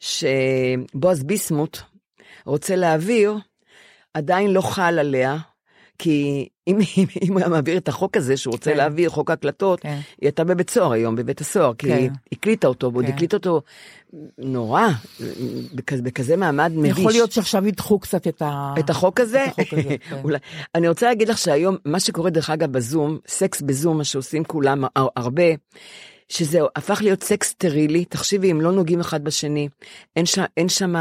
[0.00, 1.78] שבועז ביסמוט
[2.46, 3.34] רוצה להעביר,
[4.14, 5.36] עדיין לא חל עליה,
[6.02, 8.76] כי אם, אם, אם הוא היה מעביר את החוק הזה שהוא רוצה כן.
[8.76, 9.88] להעביר, חוק ההקלטות, כן.
[9.88, 11.96] היא הייתה בבית סוהר היום, בבית הסוהר, כי כן.
[11.96, 13.12] היא הקליטה אותו, ועוד כן.
[13.12, 13.62] הקליטה אותו
[14.38, 14.88] נורא,
[15.74, 16.90] בכזה, בכזה מעמד מביש.
[16.98, 18.74] יכול להיות שעכשיו ידחו קצת את ה...
[18.78, 19.44] את החוק הזה?
[19.44, 20.16] את החוק הזה, כן.
[20.24, 20.38] אולי.
[20.74, 24.84] אני רוצה להגיד לך שהיום, מה שקורה דרך אגב בזום, סקס בזום, מה שעושים כולם
[24.96, 25.42] הר- הרבה,
[26.28, 29.68] שזה הפך להיות סקס סטרילי, תחשיבי, הם לא נוגעים אחד בשני,
[30.16, 30.94] אין שם, אין שם,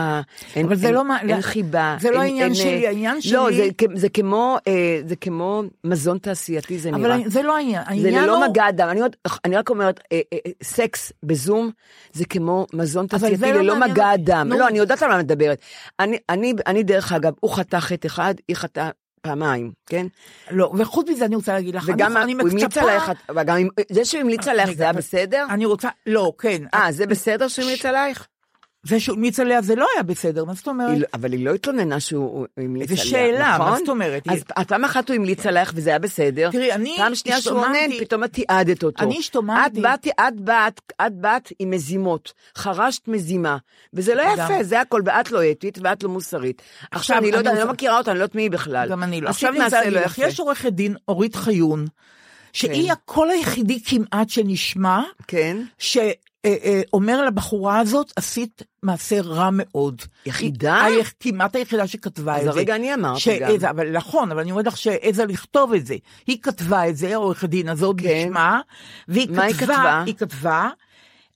[0.55, 1.97] אין, אבל זה אין, לא מה- אין חיבה.
[1.99, 5.01] זה לא אין- העניין אין, שלי, אה, העניין לא, שלי- זה, כ- זה כמו, אה,
[5.07, 7.15] זה כמו מזון תעשייתי, זה נראה.
[7.15, 7.84] אבל זה לא העניין.
[7.84, 8.45] זה העניין ללא הוא...
[8.51, 11.71] מגע אדם, אני, עוד- אני רק אומרת, אה, אה, אה, סקס בזום
[12.13, 14.13] זה כמו מזון אבל תעשייתי זה לא ללא מעניין מגע.
[14.13, 14.47] אדם.
[14.49, 14.60] נו.
[14.60, 15.60] לא, אני יודעת על מה מדברת.
[15.99, 18.89] אני, אני, אני דרך אגב, הוא חטא חטא אחד, היא חטאה
[19.21, 20.07] פעמיים, כן?
[20.51, 22.34] לא, וחוץ מזה אני רוצה להגיד לך, וגם אני, אני
[22.65, 23.57] מצפה- עלייך, וגם
[23.91, 25.45] זה שהוא המליץ עלייך רגע, זה היה בסדר?
[25.49, 26.63] אני רוצה, לא, כן.
[26.73, 28.27] אה, זה בסדר שהוא המליץ עלייך?
[28.84, 30.89] זה שהוא המליץ עליה זה לא היה בסדר, מה זאת אומרת?
[30.91, 33.70] היא לא- אבל היא לא התלוננה שהוא הוא המליץ עליה, שאלה, נכון?
[33.72, 34.24] מה זאת אומרת?
[34.56, 36.50] אז פעם אחת הוא המליץ עלייך וזה היה בסדר.
[36.52, 39.04] תראי, אני פעם שנייה שהוא עונן, פתאום את תיעדת אותו.
[39.04, 43.58] אני השתוממתי- את באת, את באת, את באת עם מזימות, חרשת מזימה,
[43.94, 46.62] וזה לא יפה, זה הכל, ואת לא אתית ואת לא מוסרית.
[46.91, 48.89] עכשיו, אני לא אני יודעת, אני לא מכירה אותה, אני לא יודעת מי היא בכלל.
[48.89, 49.30] גם אני לא.
[49.30, 50.26] עכשיו להגיד לא יפה.
[50.26, 51.86] יש עורכת דין, אורית חיון,
[52.54, 52.91] שהיא כן.
[52.91, 55.58] הקול היחידי כמעט שנשמע, כן.
[56.47, 60.01] שאומר לבחורה הזאת, עשית מעשה רע מאוד.
[60.25, 60.84] יחידה?
[60.84, 62.49] היא כמעט היחידה שכתבה את אז זה.
[62.49, 63.69] הרגע אני אמרתי שהעזה- גם.
[63.69, 65.95] אבל נכון, אבל אני אומרת לך שהעזה לכתוב את זה.
[66.27, 68.27] היא כתבה את זה, העורכת דין הזאת כן.
[68.27, 68.62] בשמה,
[69.08, 70.04] והיא מה היא כתבה, כתבה?
[70.06, 70.69] היא כתבה,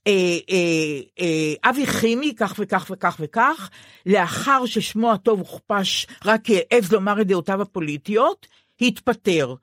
[0.06, 0.12] אה,
[0.50, 3.70] אה, אה, אבי חימי, כך וכך וכך וכך,
[4.06, 8.46] לאחר ששמו הטוב הוכפש רק העז לומר את דעותיו הפוליטיות,
[8.80, 9.54] התפטר.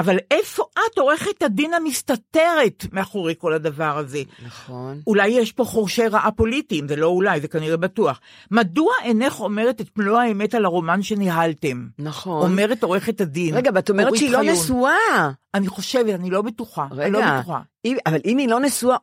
[0.00, 4.22] אבל איפה את, עורכת הדין המסתתרת מאחורי כל הדבר הזה?
[4.46, 5.00] נכון.
[5.06, 8.20] אולי יש פה חורשי רעה פוליטיים, זה לא אולי, זה כנראה בטוח.
[8.50, 11.86] מדוע אינך אומרת את מלוא האמת על הרומן שניהלתם?
[11.98, 12.42] נכון.
[12.50, 13.54] אומרת עורכת הדין.
[13.56, 14.54] רגע, ואת אומרת שהיא לא חיון.
[14.54, 15.30] נשואה.
[15.54, 16.86] אני חושבת, אני לא בטוחה.
[16.92, 17.60] אני לא רגע, בטוחה.
[17.84, 18.96] אם- אבל אם היא לא נשואה,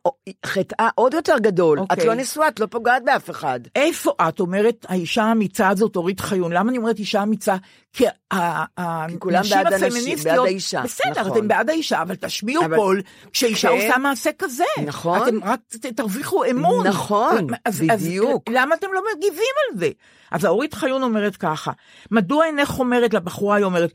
[0.46, 1.78] חטאה עוד יותר גדול.
[1.78, 2.06] את אוקיי.
[2.06, 3.60] לא נשואה, את לא פוגעת באף אחד.
[3.76, 6.52] איפה את אומרת האישה האמיצה הזאת, אורית חיון?
[6.52, 7.56] למה אני אומרת אישה אמיצה?
[7.92, 10.18] כי ה- כולם בעד הנשים.
[10.24, 11.38] בעד האישה, בסדר, נכון.
[11.38, 13.74] אתם בעד האישה, אבל תשמיעו אבל- קול כשאישה כן.
[13.74, 14.64] עושה מעשה כזה.
[14.86, 15.22] נכון.
[15.22, 15.60] אתם רק
[15.96, 16.86] תרוויחו אמון.
[16.86, 18.42] נכון, אז- בדיוק.
[18.48, 19.34] אז למה אתם לא מגיבים
[19.72, 19.88] על זה?
[20.30, 21.72] אז האורית חיון אומרת ככה,
[22.10, 23.92] מדוע אינך אומרת לבחורה, היא אומרת,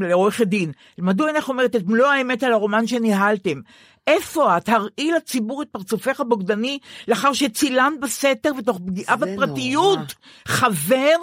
[0.00, 3.60] לעורכת דין, מדוע אינך אומרת את מלוא האמת על הרומן שניהלתם?
[4.06, 4.68] איפה את?
[4.68, 9.98] הראי לציבור את פרצופך הבוגדני לאחר שצילמת בסתר ותוך פגיעה בפרטיות.
[9.98, 10.04] נורא.
[10.48, 11.16] חבר,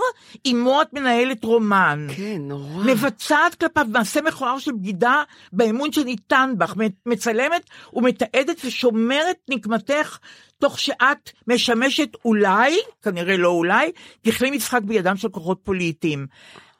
[0.43, 2.07] עמו את מנהלת רומן.
[2.17, 2.83] כן, נורא.
[2.83, 6.73] מבצעת כלפיו מעשה מכוער של בגידה באמון שניתן בך,
[7.05, 10.17] מצלמת ומתעדת ושומרת נקמתך
[10.59, 13.91] תוך שאת משמשת אולי, כנראה לא אולי,
[14.27, 16.27] ככלי משחק בידם של כוחות פוליטיים.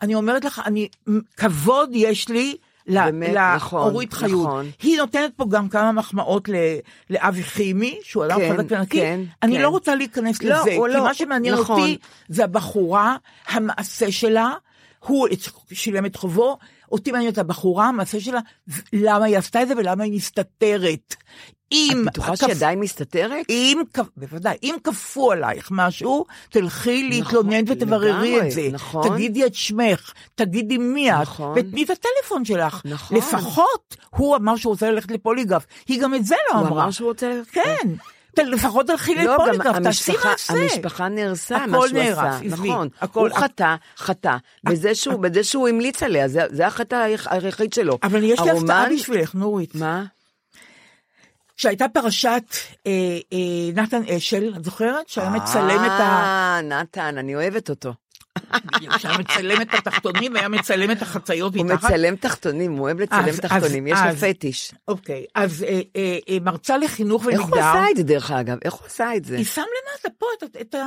[0.01, 0.87] אני אומרת לך, אני,
[1.37, 2.55] כבוד יש לי
[2.89, 4.47] ל- באמת, נכון, לאורית חיות.
[4.47, 4.65] נכון.
[4.81, 6.53] היא נותנת פה גם כמה מחמאות ל-
[7.09, 8.97] לאבי חימי, שהוא אדם כן, חזק ונקי.
[8.99, 9.61] כן, אני כן.
[9.61, 11.79] לא רוצה להיכנס לא, לזה, כי לא, מה שמעניין נכון.
[11.81, 11.97] אותי
[12.29, 13.15] זה הבחורה,
[13.47, 14.53] המעשה שלה,
[14.99, 15.27] הוא
[15.71, 16.57] שילם את חובו,
[16.91, 18.39] אותי מעניינת הבחורה, המעשה שלה,
[18.93, 21.15] למה היא עשתה את זה ולמה היא מסתתרת.
[21.71, 22.01] אם...
[22.01, 23.45] את בטוחה הכף- שהיא עדיין מסתתרת?
[23.49, 23.81] אם,
[24.17, 28.69] בוודאי, אם כפו עלייך משהו, תלכי להתלונן נכון, ותבררי לגמרי, את זה.
[28.71, 29.09] נכון.
[29.09, 31.53] תגידי את שמך, תגידי מי את, נכון.
[31.55, 32.81] ותני את הטלפון שלך.
[32.85, 33.17] נכון.
[33.17, 36.83] לפחות הוא אמר שהוא רוצה ללכת לפוליגרף, היא גם את זה לא הוא אמרה.
[36.83, 37.31] אמר שהוא רוצה...
[37.51, 37.87] כן,
[38.35, 40.53] ת- לפחות תלכי לא, לפוליגרף, תעשי המשפחה, מעשה.
[40.53, 42.39] המשפחה נהרסה, מה שהוא נהרס, עשה.
[42.45, 42.87] עזבי, נכון.
[43.01, 44.35] הכל- הוא חטא, חטא.
[44.63, 47.97] בזה שהוא, בזה שהוא המליץ עליה, זה, זה החטא היח- היחיד שלו.
[48.03, 49.75] אבל יש לי הפתעה בשבילך, נורית.
[49.75, 50.03] מה?
[51.59, 52.43] שהייתה פרשת
[52.87, 52.91] אה,
[53.33, 55.09] אה, נתן אשל, את זוכרת?
[55.09, 56.01] שהיה מצלם את ה...
[56.01, 57.93] אה, נתן, אני אוהבת אותו.
[58.97, 61.83] שהיה מצלם את התחתונים והיה מצלם את החציות הוא מתחת.
[61.83, 64.71] מצלם תחתונים, הוא אוהב לצלם אז- תחתונים, אז- יש לו פטיש.
[64.87, 67.55] אוקיי, אז אה, אה, אה, מרצה לחינוך איך ומגדר.
[67.61, 68.57] הוא עשה את זה דרך אגב?
[68.65, 69.37] איך הוא עשה את זה?
[69.37, 70.83] היא שם למטה פה את, ה- את ה...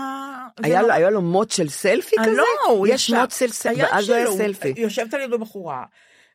[0.62, 2.34] היה לו- לא- היה לו מוט של סלפי אה, כזה?
[2.36, 4.74] לא, הוא יש מוט של סלפי, ואז לא היה סלפי.
[4.76, 5.84] יושבת על ידו בחורה,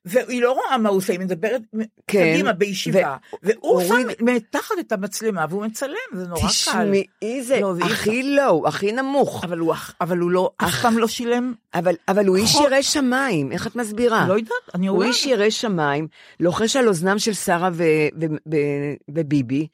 [0.07, 1.61] והיא לא רואה מה הוא עושה, היא מדברת
[2.07, 6.47] כן, קדימה בישיבה, והוא שם הוריד- מתחת את המצלמה והוא מצלם, זה נורא קל.
[6.47, 7.03] תשמעי,
[7.43, 9.43] זה לא, זה אי הכי לואו, הכי נמוך.
[9.43, 12.55] אבל הוא, אבל הוא לא, אף פעם לא שילם, אבל, אבל הוא איש.
[12.55, 14.25] ירא שמיים, איך את מסבירה?
[14.27, 15.09] לא יודעת, אני הוא אומרת.
[15.09, 16.07] איש ירא שמיים,
[16.39, 17.83] לוחש על אוזנם של שרה ו-
[18.21, 18.57] ו- ו-
[19.09, 19.67] וביבי,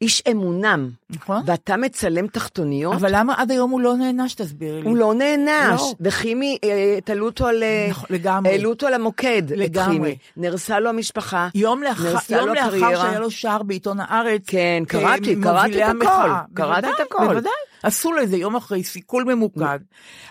[0.00, 1.42] איש אמונם, נכון?
[1.46, 2.94] ואתה מצלם תחתוניות?
[2.94, 4.88] אבל למה עד היום הוא לא נענש, תסבירי לי.
[4.88, 5.94] הוא לא נענש, לא.
[6.00, 7.62] וכימי, אה, תלו אותו על...
[7.62, 8.52] אה, נכון, לגמרי.
[8.52, 10.16] העלו אותו למוקד, את לגמרי.
[10.36, 12.96] נהרסה לו המשפחה, יום לאחר, יום לו לאחר.
[12.96, 14.42] שהיה לו שער בעיתון הארץ.
[14.46, 16.30] כן, קראתי, כמובילי קראתי את הכל.
[16.54, 17.26] קראתי את הכל.
[17.26, 17.52] בוודאי.
[17.82, 19.78] עשו לו איזה יום אחרי סיכול ממוקד.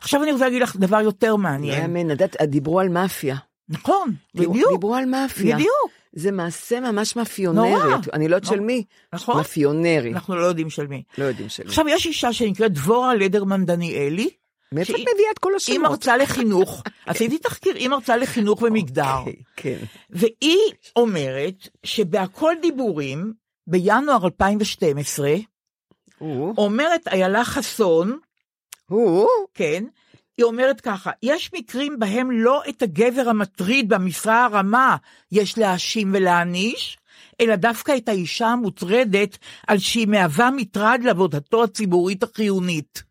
[0.02, 1.82] עכשיו אני רוצה להגיד לך דבר יותר מעניין.
[1.82, 3.36] יאמן, דיברו על מאפיה.
[3.70, 4.72] נכון, בדיוק.
[4.72, 5.56] דיברו על מאפיה.
[5.56, 5.99] בדיוק.
[6.14, 7.70] זה מעשה ממש מאפיונרי.
[7.70, 7.98] נורא.
[8.14, 8.68] אני לא יודעת של נורא.
[8.68, 8.84] מי.
[9.14, 9.38] נכון.
[9.38, 10.14] מאפיונרי.
[10.14, 11.04] אנחנו לא יודעים של מי.
[11.18, 11.70] לא יודעים של מי.
[11.70, 14.30] עכשיו, יש אישה שנקראת דבורה לדרמן דניאלי,
[14.72, 15.92] מאיפה את מביאה את כל היא השמות?
[15.92, 19.78] מרצה לחינוך, עשיתי תחקיר, היא מרצה לחינוך ומגדר, אוקיי, כן.
[20.10, 23.34] והיא אומרת שבהכל דיבורים,
[23.68, 25.36] בינואר 2012,
[26.18, 28.18] הוא, אומרת איילה חסון,
[28.90, 29.84] הוא, כן,
[30.40, 34.96] היא אומרת ככה, יש מקרים בהם לא את הגבר המטריד במשרה הרמה
[35.32, 36.98] יש להאשים ולהעניש,
[37.42, 39.38] אלא דווקא את האישה המוטרדת
[39.68, 43.04] על שהיא מהווה מטרד לעבודתו הציבורית החיונית.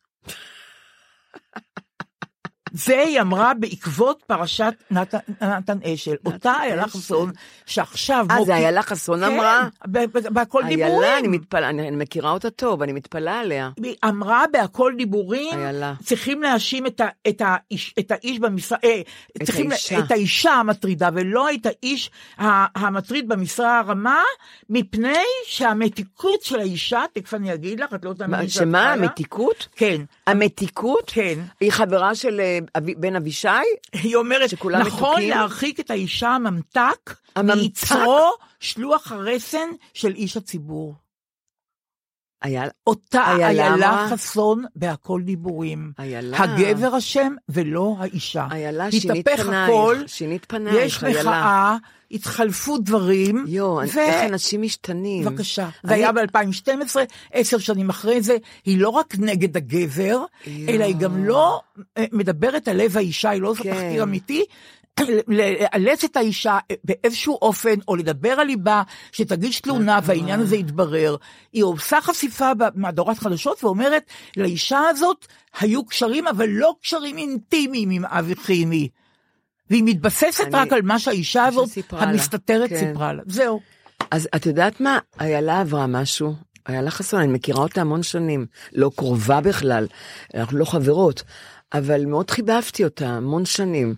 [2.73, 7.31] זה היא אמרה בעקבות פרשת נתן, נתן אשל, אותה איילה חסון,
[7.67, 8.27] שעכשיו...
[8.31, 9.69] אה, זה איילה חסון אמרה?
[9.95, 11.03] כן, בהכל דיבורים.
[11.03, 13.71] איילה, אני מתפלאה, אני מכירה אותה טוב, אני מתפלאה עליה.
[13.83, 15.95] היא אמרה בהכל דיבורים, איילה.
[16.03, 19.01] צריכים להאשים את, ה, את, האיש, את האיש במשרה, אה,
[19.45, 19.99] צריכים האישה.
[19.99, 24.23] את האישה המטרידה ולא את האיש המטריד במשרה הרמה,
[24.71, 28.93] מפני שהמתיקות של האישה, תכף אני אגיד לך, את לא תאמיני שאת שמה, חיה.
[28.93, 29.69] המתיקות?
[29.77, 31.05] כן, המתיקות?
[31.07, 31.39] כן.
[31.61, 32.58] היא חברה של אה,
[32.97, 33.49] בן אבישי?
[33.93, 35.31] היא אומרת, נכון מתוקים?
[35.31, 37.57] להרחיק את האישה הממתק, הממתק?
[37.57, 38.31] מיצרו
[38.61, 40.95] שלוח הרסן של איש הציבור.
[42.45, 42.69] איילה.
[42.87, 44.07] אותה איילה?
[44.11, 45.93] חסון בהכל דיבורים.
[45.99, 46.39] איילה.
[46.39, 48.47] הגבר אשם ולא האישה.
[48.51, 51.21] איילה, שינית פנייך, הכל, שינית פנייך, יש איילה.
[51.21, 51.77] מחאה,
[52.11, 53.45] התחלפו דברים.
[53.49, 55.25] יואו, ו- איך אנשים משתנים.
[55.25, 55.69] בבקשה.
[55.83, 56.97] זה היה ב-2012,
[57.33, 60.27] עשר שנים אחרי זה, היא לא רק נגד הגבר, יואו.
[60.69, 61.61] אלא היא גם לא
[61.99, 63.73] אה, מדברת על לב האישה, היא לא עושה כן.
[63.75, 64.45] תחקיר אמיתי.
[65.29, 68.83] לאלץ את האישה באיזשהו אופן, או לדבר על ליבה,
[69.13, 71.17] שתגיש תלונה והעניין הזה יתברר.
[71.53, 74.03] היא עושה חשיפה במהדורת חדשות ואומרת,
[74.37, 75.27] לאישה הזאת
[75.61, 78.89] היו קשרים, אבל לא קשרים אינטימיים עם אבי חימי.
[79.71, 81.99] והיא מתבססת אני- רק על מה שהאישה הזאת, לה.
[82.03, 82.79] המסתתרת, כן.
[82.79, 83.23] סיפרה לה.
[83.27, 83.61] זהו.
[84.11, 84.99] אז את יודעת מה?
[85.21, 86.35] איילה עברה משהו.
[86.69, 88.47] איילה חסון, אני מכירה אותה המון שנים.
[88.73, 89.87] לא קרובה בכלל,
[90.35, 91.23] אנחנו לא חברות,
[91.75, 93.95] אבל מאוד חיבבתי אותה המון שנים.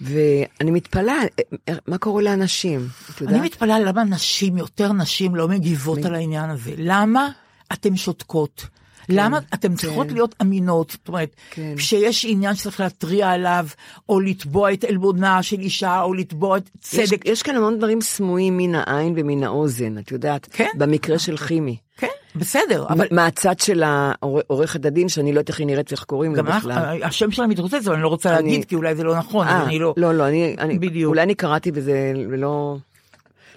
[0.00, 1.22] ואני מתפלאה,
[1.68, 2.88] אה, מה קורה לאנשים?
[3.26, 6.72] אני מתפלאה למה נשים, יותר נשים, לא מגיבות על העניין הזה.
[6.76, 7.28] למה
[7.72, 8.66] אתן שותקות?
[9.08, 10.90] למה אתן צריכות להיות אמינות?
[10.90, 11.74] זאת אומרת, כן.
[11.76, 13.66] כשיש עניין שצריך להתריע עליו,
[14.08, 17.22] או לתבוע את עלבונה של אישה, או לתבוע את צדק.
[17.24, 20.48] יש כאן המון דברים סמויים מן העין ומן האוזן, את יודעת?
[20.52, 20.68] כן.
[20.74, 21.76] במקרה של חימי.
[21.96, 22.06] כן,
[22.36, 23.06] בסדר, אבל.
[23.10, 27.02] מהצד של העורכת הדין, שאני לא יודעת איך היא נראית ואיך קוראים לה בכלל.
[27.02, 29.78] השם שלה מתרוצץ, אבל אני לא רוצה להגיד, כי אולי זה לא נכון, אה, אני
[29.78, 29.94] לא...
[29.96, 31.10] לא, לא, אני, בדיוק.
[31.10, 32.76] אולי אני קראתי וזה לא...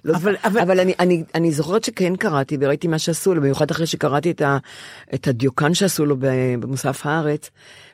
[0.05, 3.71] לא אבל- אבל, אבל- אני, אני, אני זוכרת שכן קראתי וראיתי מה שעשו לו, במיוחד
[3.71, 4.57] אחרי שקראתי את, ה,
[5.13, 6.15] את הדיוקן שעשו לו
[6.59, 7.49] במוסף הארץ.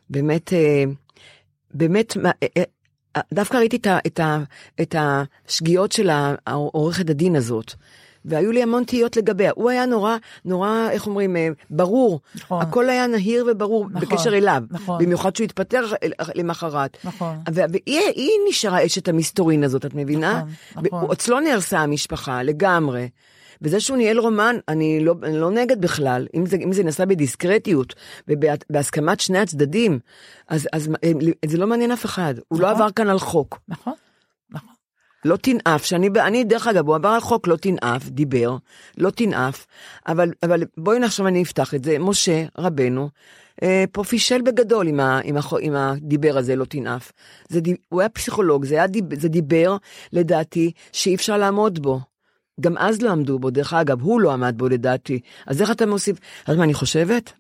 [0.09, 0.83] באמת, אה,
[1.73, 2.31] באמת, אה,
[3.15, 4.43] אה, דווקא ראיתי את, ה, את, ה,
[4.81, 6.09] את השגיאות של
[6.47, 7.73] העורכת הדין הזאת.
[8.27, 9.51] והיו לי המון תהיות לגביה.
[9.55, 12.19] הוא היה נורא, נורא, איך אומרים, אה, ברור.
[12.35, 12.61] נכון.
[12.61, 14.63] הכל היה נהיר וברור נכון, בקשר אליו.
[14.71, 15.03] נכון.
[15.03, 15.85] במיוחד שהוא התפטר
[16.35, 16.97] למחרת.
[17.03, 17.37] נכון.
[17.53, 20.43] והיא היא נשארה אשת המסתורין הזאת, את מבינה?
[20.75, 21.11] נכון, נכון.
[21.11, 23.09] אצלו נהרסה המשפחה לגמרי.
[23.61, 27.05] וזה שהוא ניהל רומן, אני לא, אני לא נגד בכלל, אם זה, אם זה נעשה
[27.05, 27.95] בדיסקרטיות
[28.27, 29.99] ובהסכמת שני הצדדים,
[30.47, 31.11] אז, אז אה,
[31.45, 32.81] זה לא מעניין אף אחד, הוא לא נכון.
[32.81, 34.06] עבר כאן על חוק, נכון, נכון.
[35.25, 38.57] לא תנאף, שאני, אני דרך אגב, הוא עבר על חוק לא תנאף, דיבר,
[38.97, 39.65] לא תנאף,
[40.07, 43.09] אבל, אבל בואי עכשיו אני אפתח את זה, משה רבנו,
[43.63, 47.11] אה, פה פישל בגדול עם, ה, עם, החו, עם הדיבר הזה, לא תנאף.
[47.49, 47.59] זה,
[47.89, 49.77] הוא היה פסיכולוג, זה, היה, דיב- זה דיבר,
[50.13, 51.99] לדעתי, שאי אפשר לעמוד בו.
[52.61, 55.19] גם אז לא עמדו בו, דרך אגב, הוא לא עמד בו לדעתי.
[55.47, 56.17] אז איך אתה מוסיף?
[56.41, 57.33] יודעת מה אני חושבת?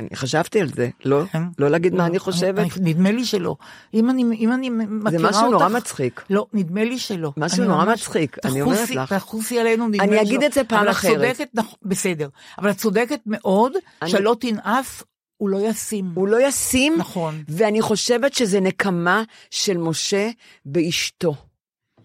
[0.00, 1.22] אני חשבתי על זה, לא?
[1.32, 1.42] כן.
[1.58, 2.66] לא להגיד מה אני אני- חושבת?
[2.80, 3.56] נדמה לי שלא.
[3.94, 5.36] אם אני אם אני מכירה אותך...
[5.36, 6.24] משהו נורא מצחיק.
[6.30, 7.32] לא, נדמה לי שלא.
[7.36, 9.12] משהו אני נורא מצחיק, אני אומרת לך.
[9.12, 10.46] תחוסי עלינו, נדמה אני לי אגיד שלא.
[10.46, 11.36] את זה פעם אבל את אחרת.
[11.36, 11.48] צודקת,
[11.82, 12.28] בסדר.
[12.58, 13.72] אבל את צודקת מאוד,
[14.02, 15.02] אני- שלא תנאף,
[15.36, 16.10] הוא לא ישים.
[16.14, 17.42] הוא לא ישים, נכון.
[17.48, 20.30] ואני חושבת שזה נקמה של משה
[20.66, 21.34] באשתו.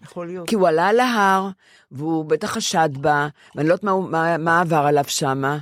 [0.04, 0.48] יכול להיות.
[0.48, 1.48] כי הוא עלה על ההר,
[1.92, 5.58] והוא בטח חשד בה, ואני לא יודעת מה, מה, מה עבר עליו שמה.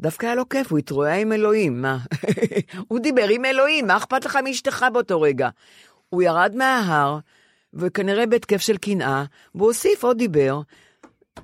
[0.00, 1.98] דווקא היה לו כיף, הוא התרועע עם אלוהים, מה?
[2.88, 5.48] הוא דיבר עם אלוהים, מה אכפת לך מאשתך באותו רגע?
[6.08, 7.18] הוא ירד מההר,
[7.74, 9.24] וכנראה בהתקף של קנאה,
[9.54, 10.60] והוא הוסיף עוד דיבר.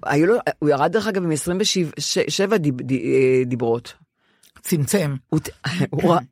[0.02, 3.94] היו לו, הוא ירד דרך אגב עם 27 דיב, ד, אה, דיברות.
[4.62, 5.14] צמצם.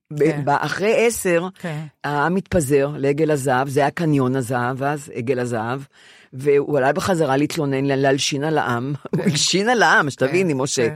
[0.18, 0.42] כן.
[0.48, 1.84] אחרי עשר, כן.
[2.04, 5.80] העם מתפזר לעגל הזהב, זה היה קניון הזהב, אז עגל הזהב,
[6.32, 10.94] והוא עלה בחזרה להתלונן, להלשין על העם, הוא הלשין על העם, שתביני, משה.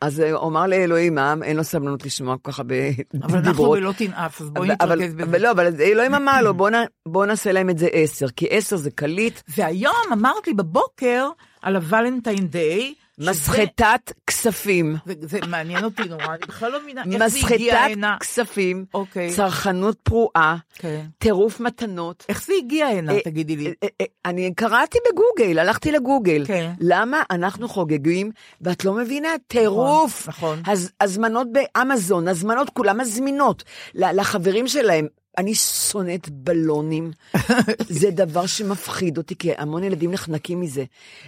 [0.00, 2.74] אז הוא אמר לאלוהים, העם אין לו סבלנות לשמוע כל כך הרבה
[3.12, 3.30] דיברות.
[3.30, 5.38] אבל אנחנו בלא תנאף, אז בואי נתרכז בזה.
[5.38, 8.76] לא, אבל אלוהים אמר לו, בוא נ- בוא נעשה להם את זה עשר, כי עשר
[8.76, 11.28] זה קליט, והיום אמרת לי בבוקר
[11.62, 14.96] על הוולנטיין דיי, מסחטת כספים.
[15.06, 18.16] זה, זה מעניין אותי נורא, אני בכלל לא מבינה איך זה הגיע מסחטת הנה.
[18.20, 19.30] כספים, אוקיי.
[19.36, 21.06] צרכנות פרועה, כן.
[21.18, 22.24] טירוף מתנות.
[22.28, 23.72] איך זה הגיע הנה, אה, תגידי לי?
[23.82, 26.44] אה, אה, אני קראתי בגוגל, הלכתי לגוגל.
[26.46, 26.72] כן.
[26.80, 30.28] למה אנחנו חוגגים, ואת לא מבינה, טירוף.
[30.28, 30.62] נכון.
[30.66, 35.06] הז- הזמנות באמזון, הזמנות כולן מזמינות לחברים שלהם.
[35.38, 37.10] אני שונאת בלונים,
[38.00, 40.84] זה דבר שמפחיד אותי, כי המון ילדים נחנקים מזה.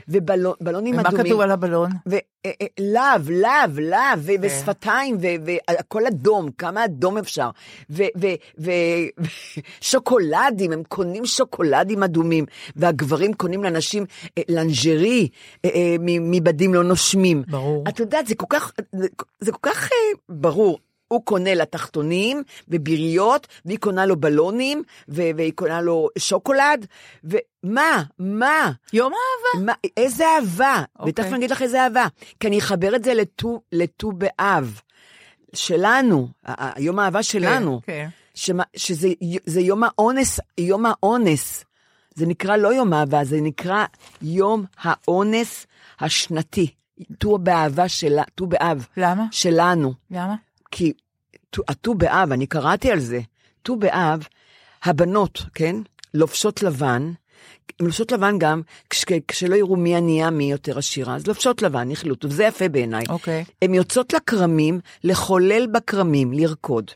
[0.08, 1.26] ובלונים ומה אדומים.
[1.26, 1.90] כתוב על הבלון?
[2.78, 3.30] להב,
[3.80, 7.50] להב, ו- ושפתיים, והכל אדום, כמה אדום אפשר.
[9.80, 12.44] ושוקולדים, הם קונים שוקולדים אדומים,
[12.76, 14.04] והגברים קונים לנשים
[14.38, 15.28] אה, לנג'רי
[15.64, 17.42] אה, אה, מבדים לא נושמים.
[17.48, 17.84] ברור.
[17.88, 18.72] את יודעת, זה כל כך,
[19.40, 19.88] זה- כל כך
[20.28, 20.78] ברור.
[21.08, 26.86] הוא קונה לה תחתונים וביריות, והיא קונה לו בלונים, ו- והיא קונה לו שוקולד,
[27.24, 28.70] ומה, מה?
[28.92, 29.64] יום אהבה.
[29.66, 31.10] מה, איזה אהבה, אוקיי.
[31.10, 32.06] ותכף אני אגיד לך איזה אהבה,
[32.40, 34.80] כי אני אחבר את זה לט"ו לט"ו באב,
[35.54, 36.28] שלנו,
[36.78, 38.08] יום האהבה שלנו, כן.
[38.34, 39.08] שמה- שזה
[39.46, 41.64] זה יום האונס, יום האונס,
[42.14, 43.84] זה נקרא לא יום אהבה, זה נקרא
[44.22, 45.66] יום האונס
[46.00, 46.70] השנתי,
[47.18, 49.24] ט"ו באהבה שלה, ט"ו באב, למה?
[49.30, 50.34] שלנו, למה?
[50.70, 50.92] כי
[51.50, 53.20] ט"ו- הט"ו באב, אני קראתי על זה,
[53.62, 54.26] ט"ו באב,
[54.84, 55.76] הבנות, כן,
[56.14, 57.12] לובשות לבן,
[57.80, 61.88] הן לובשות לבן גם כש, כשלא יראו מי ענייה, מי יותר עשירה, אז לובשות לבן,
[61.88, 63.04] נכלות, וזה יפה בעיניי.
[63.08, 63.44] אוקיי.
[63.62, 66.90] הן יוצאות לכרמים, לחולל בכרמים, לרקוד.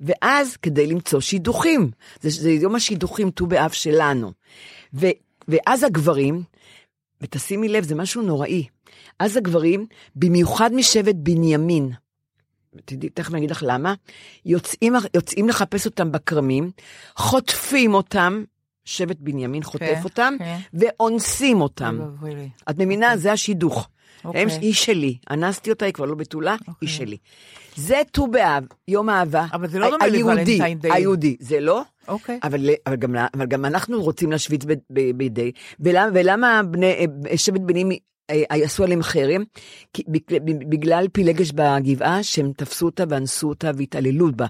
[0.00, 1.90] ואז כדי למצוא שידוכים,
[2.20, 4.32] זה, זה יום השידוכים ט"ו באב שלנו.
[4.94, 5.06] ו,
[5.48, 6.42] ואז הגברים,
[7.20, 8.66] ותשימי לב, זה משהו נוראי,
[9.18, 11.92] אז הגברים, במיוחד משבט בנימין,
[12.84, 13.94] תדעי, תכף אני אגיד לך למה,
[14.44, 16.70] יוצאים, יוצאים לחפש אותם בכרמים,
[17.16, 18.44] חוטפים אותם,
[18.84, 20.58] שבט בנימין חוטף כן, אותם, כן.
[20.74, 21.98] ואונסים אותם.
[22.22, 22.48] לי.
[22.70, 23.16] את מבינה?
[23.16, 23.88] זה השידוך.
[24.24, 24.42] אוקיי.
[24.42, 27.16] הם, היא שלי, אנסתי אותה, היא כבר לא בתולה, היא שלי.
[27.76, 29.46] זה ט"ו באב, יום האהבה.
[29.52, 30.58] אבל זה לא דומה היהודי.
[30.82, 31.82] היהודי, זה לא?
[32.08, 32.38] אוקיי.
[32.42, 35.52] אבל, אבל, גם, אבל גם אנחנו רוצים להשוויץ בידי.
[35.80, 37.06] ולמה, ולמה בני,
[37.36, 37.96] שבט בנים אה,
[38.48, 39.44] עשו עליהם חרם?
[40.68, 44.46] בגלל- פילגש בגבעה, שהם תפסו אותה ואנסו אותה והתעללו בה.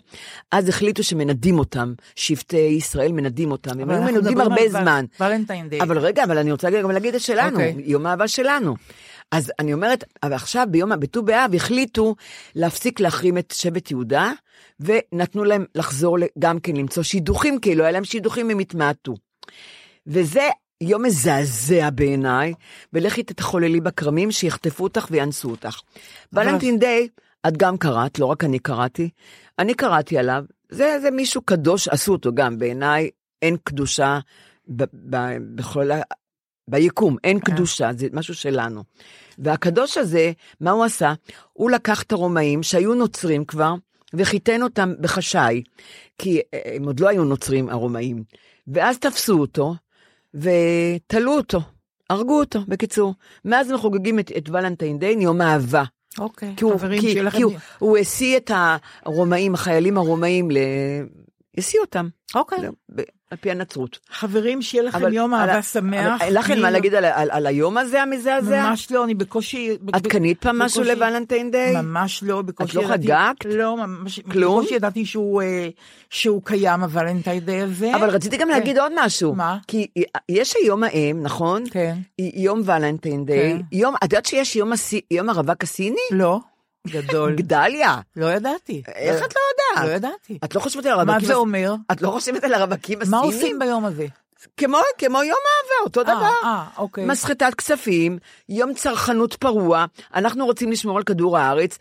[0.53, 3.81] אז החליטו שמנדים אותם, שבטי ישראל מנדים אותם.
[3.81, 5.05] הם היו מנודים הרבה זמן.
[5.21, 5.83] ולנטיין דיי.
[5.83, 7.75] אבל רגע, אבל אני רוצה גם להגיד את שלנו, אוקיי.
[7.85, 8.75] יום האהבה שלנו.
[9.33, 12.15] אז אני אומרת, אבל עכשיו ביום, בט"ו באב החליטו
[12.55, 14.33] להפסיק להחרים את שבט יהודה,
[14.81, 19.15] ונתנו להם לחזור גם כן למצוא שידוכים, כי לא היה להם שידוכים, הם התמעטו.
[20.07, 20.49] וזה
[20.81, 22.55] יום מזעזע בעיניי,
[22.93, 25.81] ולכי תתחוללי בכרמים שיחטפו אותך ויאנסו אותך.
[26.33, 27.09] ולנטין דיי,
[27.49, 29.11] את גם קראת, לא רק אני קראתי,
[29.59, 33.11] אני קראתי עליו, זה, זה מישהו קדוש, עשו אותו גם, בעיניי
[33.43, 34.19] אין קדושה
[34.69, 35.17] ב, ב,
[35.55, 36.01] בכל ה...
[36.71, 38.85] ביקום, אין קדושה, זה משהו שלנו.
[39.39, 41.13] והקדוש הזה, מה הוא עשה?
[41.53, 43.75] הוא לקח את הרומאים שהיו נוצרים כבר,
[44.15, 45.63] וחיתן אותם בחשאי,
[46.19, 48.25] כי אה, הם עוד לא היו נוצרים, הרומאים.
[48.69, 49.75] ואז תפסו אותו,
[50.35, 51.61] ותלו אותו,
[52.11, 53.15] הרגו אותו, בקיצור.
[53.45, 55.85] מאז אנחנו חוגגים את, את ולנטיין דיין, יום אהבה.
[56.19, 56.55] אוקיי.
[56.57, 57.37] כי הוא, חברים, כי, שיהיה לכם...
[57.37, 58.51] כי הוא, הוא השיא את
[59.05, 60.57] הרומאים, החיילים הרומאים, ל...
[61.59, 62.09] השיא אותם.
[62.35, 62.59] אוקיי.
[63.31, 63.99] על פי הנצרות.
[64.11, 66.23] חברים, שיהיה לכם אבל- יום אהבה שמח.
[66.31, 68.63] לך אין מה להגיד על, על, על היום הזה המזעזע?
[68.69, 69.77] ממש לא, אני בקושי...
[69.97, 71.77] את קנית פעם משהו לוולנטיין דיי?
[71.77, 73.03] ממש לא, בקושי את לא ידעתי...
[73.03, 73.45] חגגת?
[73.45, 74.21] לא, ממש...
[74.21, 74.59] כלום?
[74.61, 75.69] בקושי ידעתי שהוא, אה,
[76.11, 77.95] שהוא קיים, הוולנטיין דיי הזה.
[77.95, 78.55] אבל רציתי גם כן.
[78.55, 79.35] להגיד עוד משהו.
[79.35, 79.59] מה?
[79.67, 79.87] כי
[80.29, 81.65] יש היום האם, נכון?
[81.71, 81.97] כן.
[82.19, 83.53] יום ולנטיין דיי.
[83.59, 83.77] כן.
[83.77, 85.97] יום, את יודעת שיש יום, הסי, יום הרווק הסיני?
[86.11, 86.41] לא.
[86.89, 87.35] גדול.
[87.35, 88.01] גדליה.
[88.17, 88.83] לא ידעתי.
[88.95, 89.41] איך את לא
[89.77, 89.97] לא יודעת?
[89.97, 90.39] ידעתי.
[90.45, 91.15] את לא חושבת על הרווקים?
[91.15, 91.75] מה זה אומר?
[91.93, 93.21] את לא חושבת על הרווקים הסינים?
[93.21, 94.07] מה עושים ביום הזה?
[94.57, 96.33] כמו, כמו יום אהבה, אותו אה, דבר.
[96.45, 97.07] אה, אוקיי.
[97.07, 98.19] מסחטת כספים,
[98.49, 99.85] יום צרכנות פרוע,
[100.15, 101.79] אנחנו רוצים לשמור על כדור הארץ,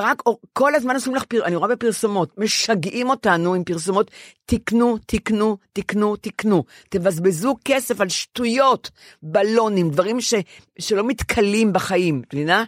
[0.00, 1.44] רק כל הזמן עושים לך, פר...
[1.44, 4.10] אני רואה בפרסומות, משגעים אותנו עם פרסומות,
[4.46, 8.90] תקנו, תקנו, תקנו, תקנו, תבזבזו כסף על שטויות,
[9.22, 10.34] בלונים, דברים ש...
[10.78, 12.64] שלא מתכלים בחיים, מבינה?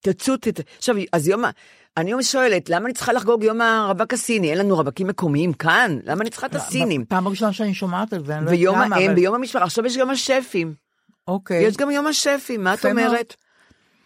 [0.00, 0.46] תצאו, ת...
[0.78, 1.50] עכשיו, אז יום, ה-
[1.96, 4.50] אני שואלת, למה אני צריכה לחגוג יום הרווק הסיני?
[4.50, 5.98] אין לנו רווקים מקומיים כאן?
[6.04, 7.04] למה אני צריכה את הסינים?
[7.04, 9.64] פעם ראשונה שאני שומעת על זה, אני לא ויום יודעת למה, האם, אבל- ויום המשפחה,
[9.64, 10.74] עכשיו יש גם השפים.
[11.28, 11.62] אוקיי.
[11.62, 12.84] יש גם יום השפים, מה את.
[12.86, 13.36] אומרת?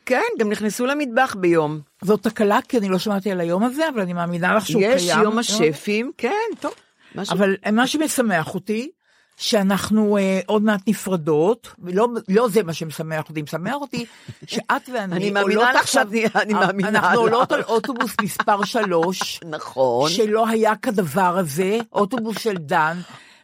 [0.07, 1.81] כן, גם נכנסו למטבח ביום.
[2.03, 4.97] זאת תקלה, כי אני לא שמעתי על היום הזה, אבל אני מאמינה לך שהוא קיים.
[4.97, 6.31] יש יום השפים, כן,
[6.61, 6.75] טוב.
[7.31, 8.91] אבל מה שמשמח אותי,
[9.37, 14.05] שאנחנו אה, עוד מעט נפרדות, ולא לא זה מה שמשמח אותי, משמח אותי
[14.47, 17.17] שאת ואני אני מאמינה עולות לך עכשיו- שאני- אני מאמינה אנחנו לך.
[17.33, 20.11] עולות על אוטובוס מספר שלוש, נכון.
[20.11, 23.01] שלא היה כדבר הזה, אוטובוס של דן.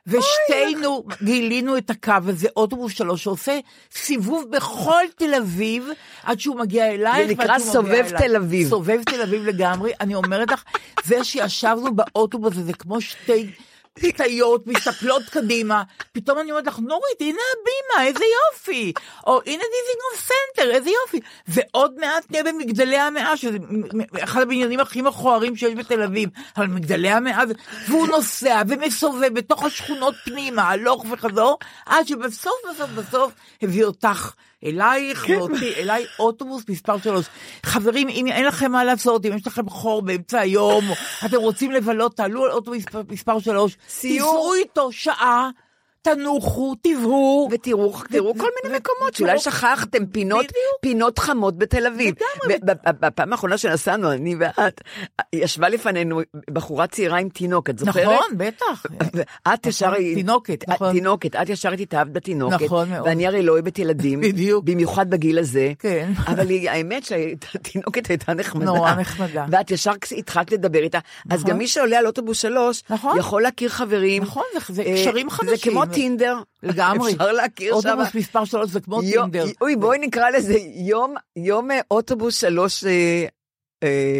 [0.06, 3.58] ושתינו גילינו את הקו הזה, אוטובוס שלוש, שעושה
[3.94, 5.88] סיבוב בכל תל אביב,
[6.22, 7.26] עד שהוא מגיע אלייך.
[7.28, 8.06] זה נקרא סובב.
[8.18, 8.68] תל אביב.
[8.68, 9.92] סובב תל אביב לגמרי.
[10.00, 10.64] אני אומרת לך,
[11.04, 13.50] זה שישבנו באוטובוס הזה, כמו שתי
[14.00, 15.82] פתאיות מסתכלות קדימה,
[16.12, 18.92] פתאום אני אומרת לך, נורית, הנה הבימה, איזה יופי.
[19.26, 21.20] או הנה דיזינגוף סנטר, איזה יופי.
[21.48, 23.58] ועוד מעט נהיה במגדלי המאה, שזה
[24.24, 26.28] אחד הבניינים הכי מכוערים שיש בתל אביב.
[26.56, 27.42] אבל מגדלי המאה,
[27.88, 33.32] והוא נוסע ומסובב בתוך השכונות פנימה, הלוך וחזור, עד שבסוף בסוף בסוף
[33.62, 34.32] הביא אותך.
[34.64, 37.26] אלייך ואותי, אליי אוטובוס מספר שלוש.
[37.66, 40.84] חברים, אם אין לכם מה לעשות, אם יש לכם חור באמצע היום,
[41.26, 44.28] אתם רוצים לבלות, תעלו על אוטובוס מספר- מספר שלוש, סיור.
[44.30, 45.50] תיסעו איתו שעה,
[46.02, 47.48] תנוחו, תבהו.
[47.52, 50.46] ותראו תראו כל מיני מקומות שאולי שכחתם, פינות.
[50.82, 52.14] פינות חמות בתל אביב.
[53.00, 54.80] בפעם האחרונה שנסענו, אני ואת,
[55.32, 56.20] ישבה לפנינו
[56.52, 58.04] בחורה צעירה עם תינוק, את זוכרת?
[58.04, 58.86] נכון, בטח.
[59.14, 59.94] ואת ישר...
[60.14, 60.92] תינוקת, את- נכון.
[60.92, 62.62] תינוקת, את ישר התאהבת בתינוקת.
[62.64, 63.06] נכון מאוד.
[63.06, 64.20] ואני הרי לא אוהבת ילדים.
[64.30, 64.64] בדיוק.
[64.64, 65.72] במיוחד בגיל הזה.
[65.78, 66.12] כן.
[66.30, 68.64] אבל האמת שהתינוקת הייתה נחמדה.
[68.64, 69.46] נורא נחמדה.
[69.50, 70.98] ואת ישר התחלת לדבר איתה.
[71.30, 71.50] אז נכון.
[71.50, 73.18] גם מי שעולה על אוטובוס שלוש, נכון.
[73.18, 74.22] יכול להכיר חברים.
[74.22, 75.72] נכון, זה- זה אה, קשרים זה חדשים.
[75.72, 76.38] כמו טינדר.
[76.62, 77.12] לגמרי.
[77.12, 77.88] אפשר להכיר שם.
[77.88, 79.44] אוטובוס מספר 3 זה כמו טינדר.
[79.60, 82.84] אוי, בואי נקרא לזה יום, יום אה, אוטובוס 3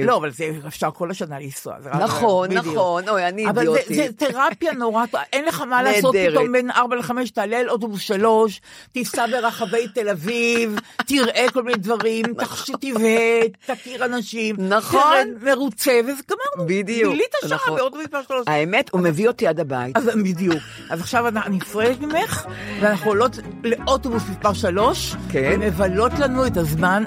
[0.04, 1.74] לא, אבל זה אפשר כל השנה לנסוע.
[2.00, 2.52] נכון.
[2.52, 4.22] נכון, אוי, אני אבל זה, אידיוטית.
[4.22, 5.04] תרפיה נורא.
[5.32, 6.14] אין לך מה לעשות.
[6.30, 8.60] פתאום בין 4 ל-5, תעלה על אוטובוס 3,
[8.92, 15.00] תיסע ברחבי תל אביב, תראה כל מיני דברים, תחש- תבהה, תכיר אנשים, נכון.
[15.42, 16.68] מרוצה, וזה גמרנו.
[16.68, 17.76] בדיוק, בילית שעה נכון.
[17.76, 18.44] באוטובוס מספר 3.
[18.46, 19.96] האמת, הוא מביא אותי עד הבית.
[19.96, 20.58] אז בדיוק.
[20.90, 22.46] אז עכשיו אני נפרדת ממך,
[22.80, 25.58] ואנחנו עולות לאוטובוס מספר 3, כן.
[25.62, 27.04] ומבלות לנו את הזמן,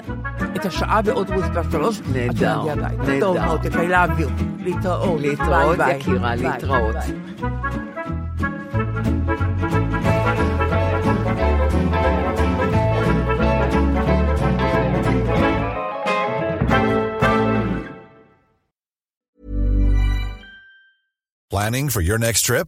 [0.56, 2.00] את השעה באוטובוס מספר 3.
[2.12, 2.61] נהדר, נהדר.
[3.19, 4.29] טוב, מותק, I love you.
[4.59, 5.21] להתראות.
[5.21, 5.97] להתראות, ביי, ביי.
[5.97, 6.95] יקירה, ביי, להתראות.
[6.95, 7.13] ביי.
[21.51, 22.67] Planning for your next trip?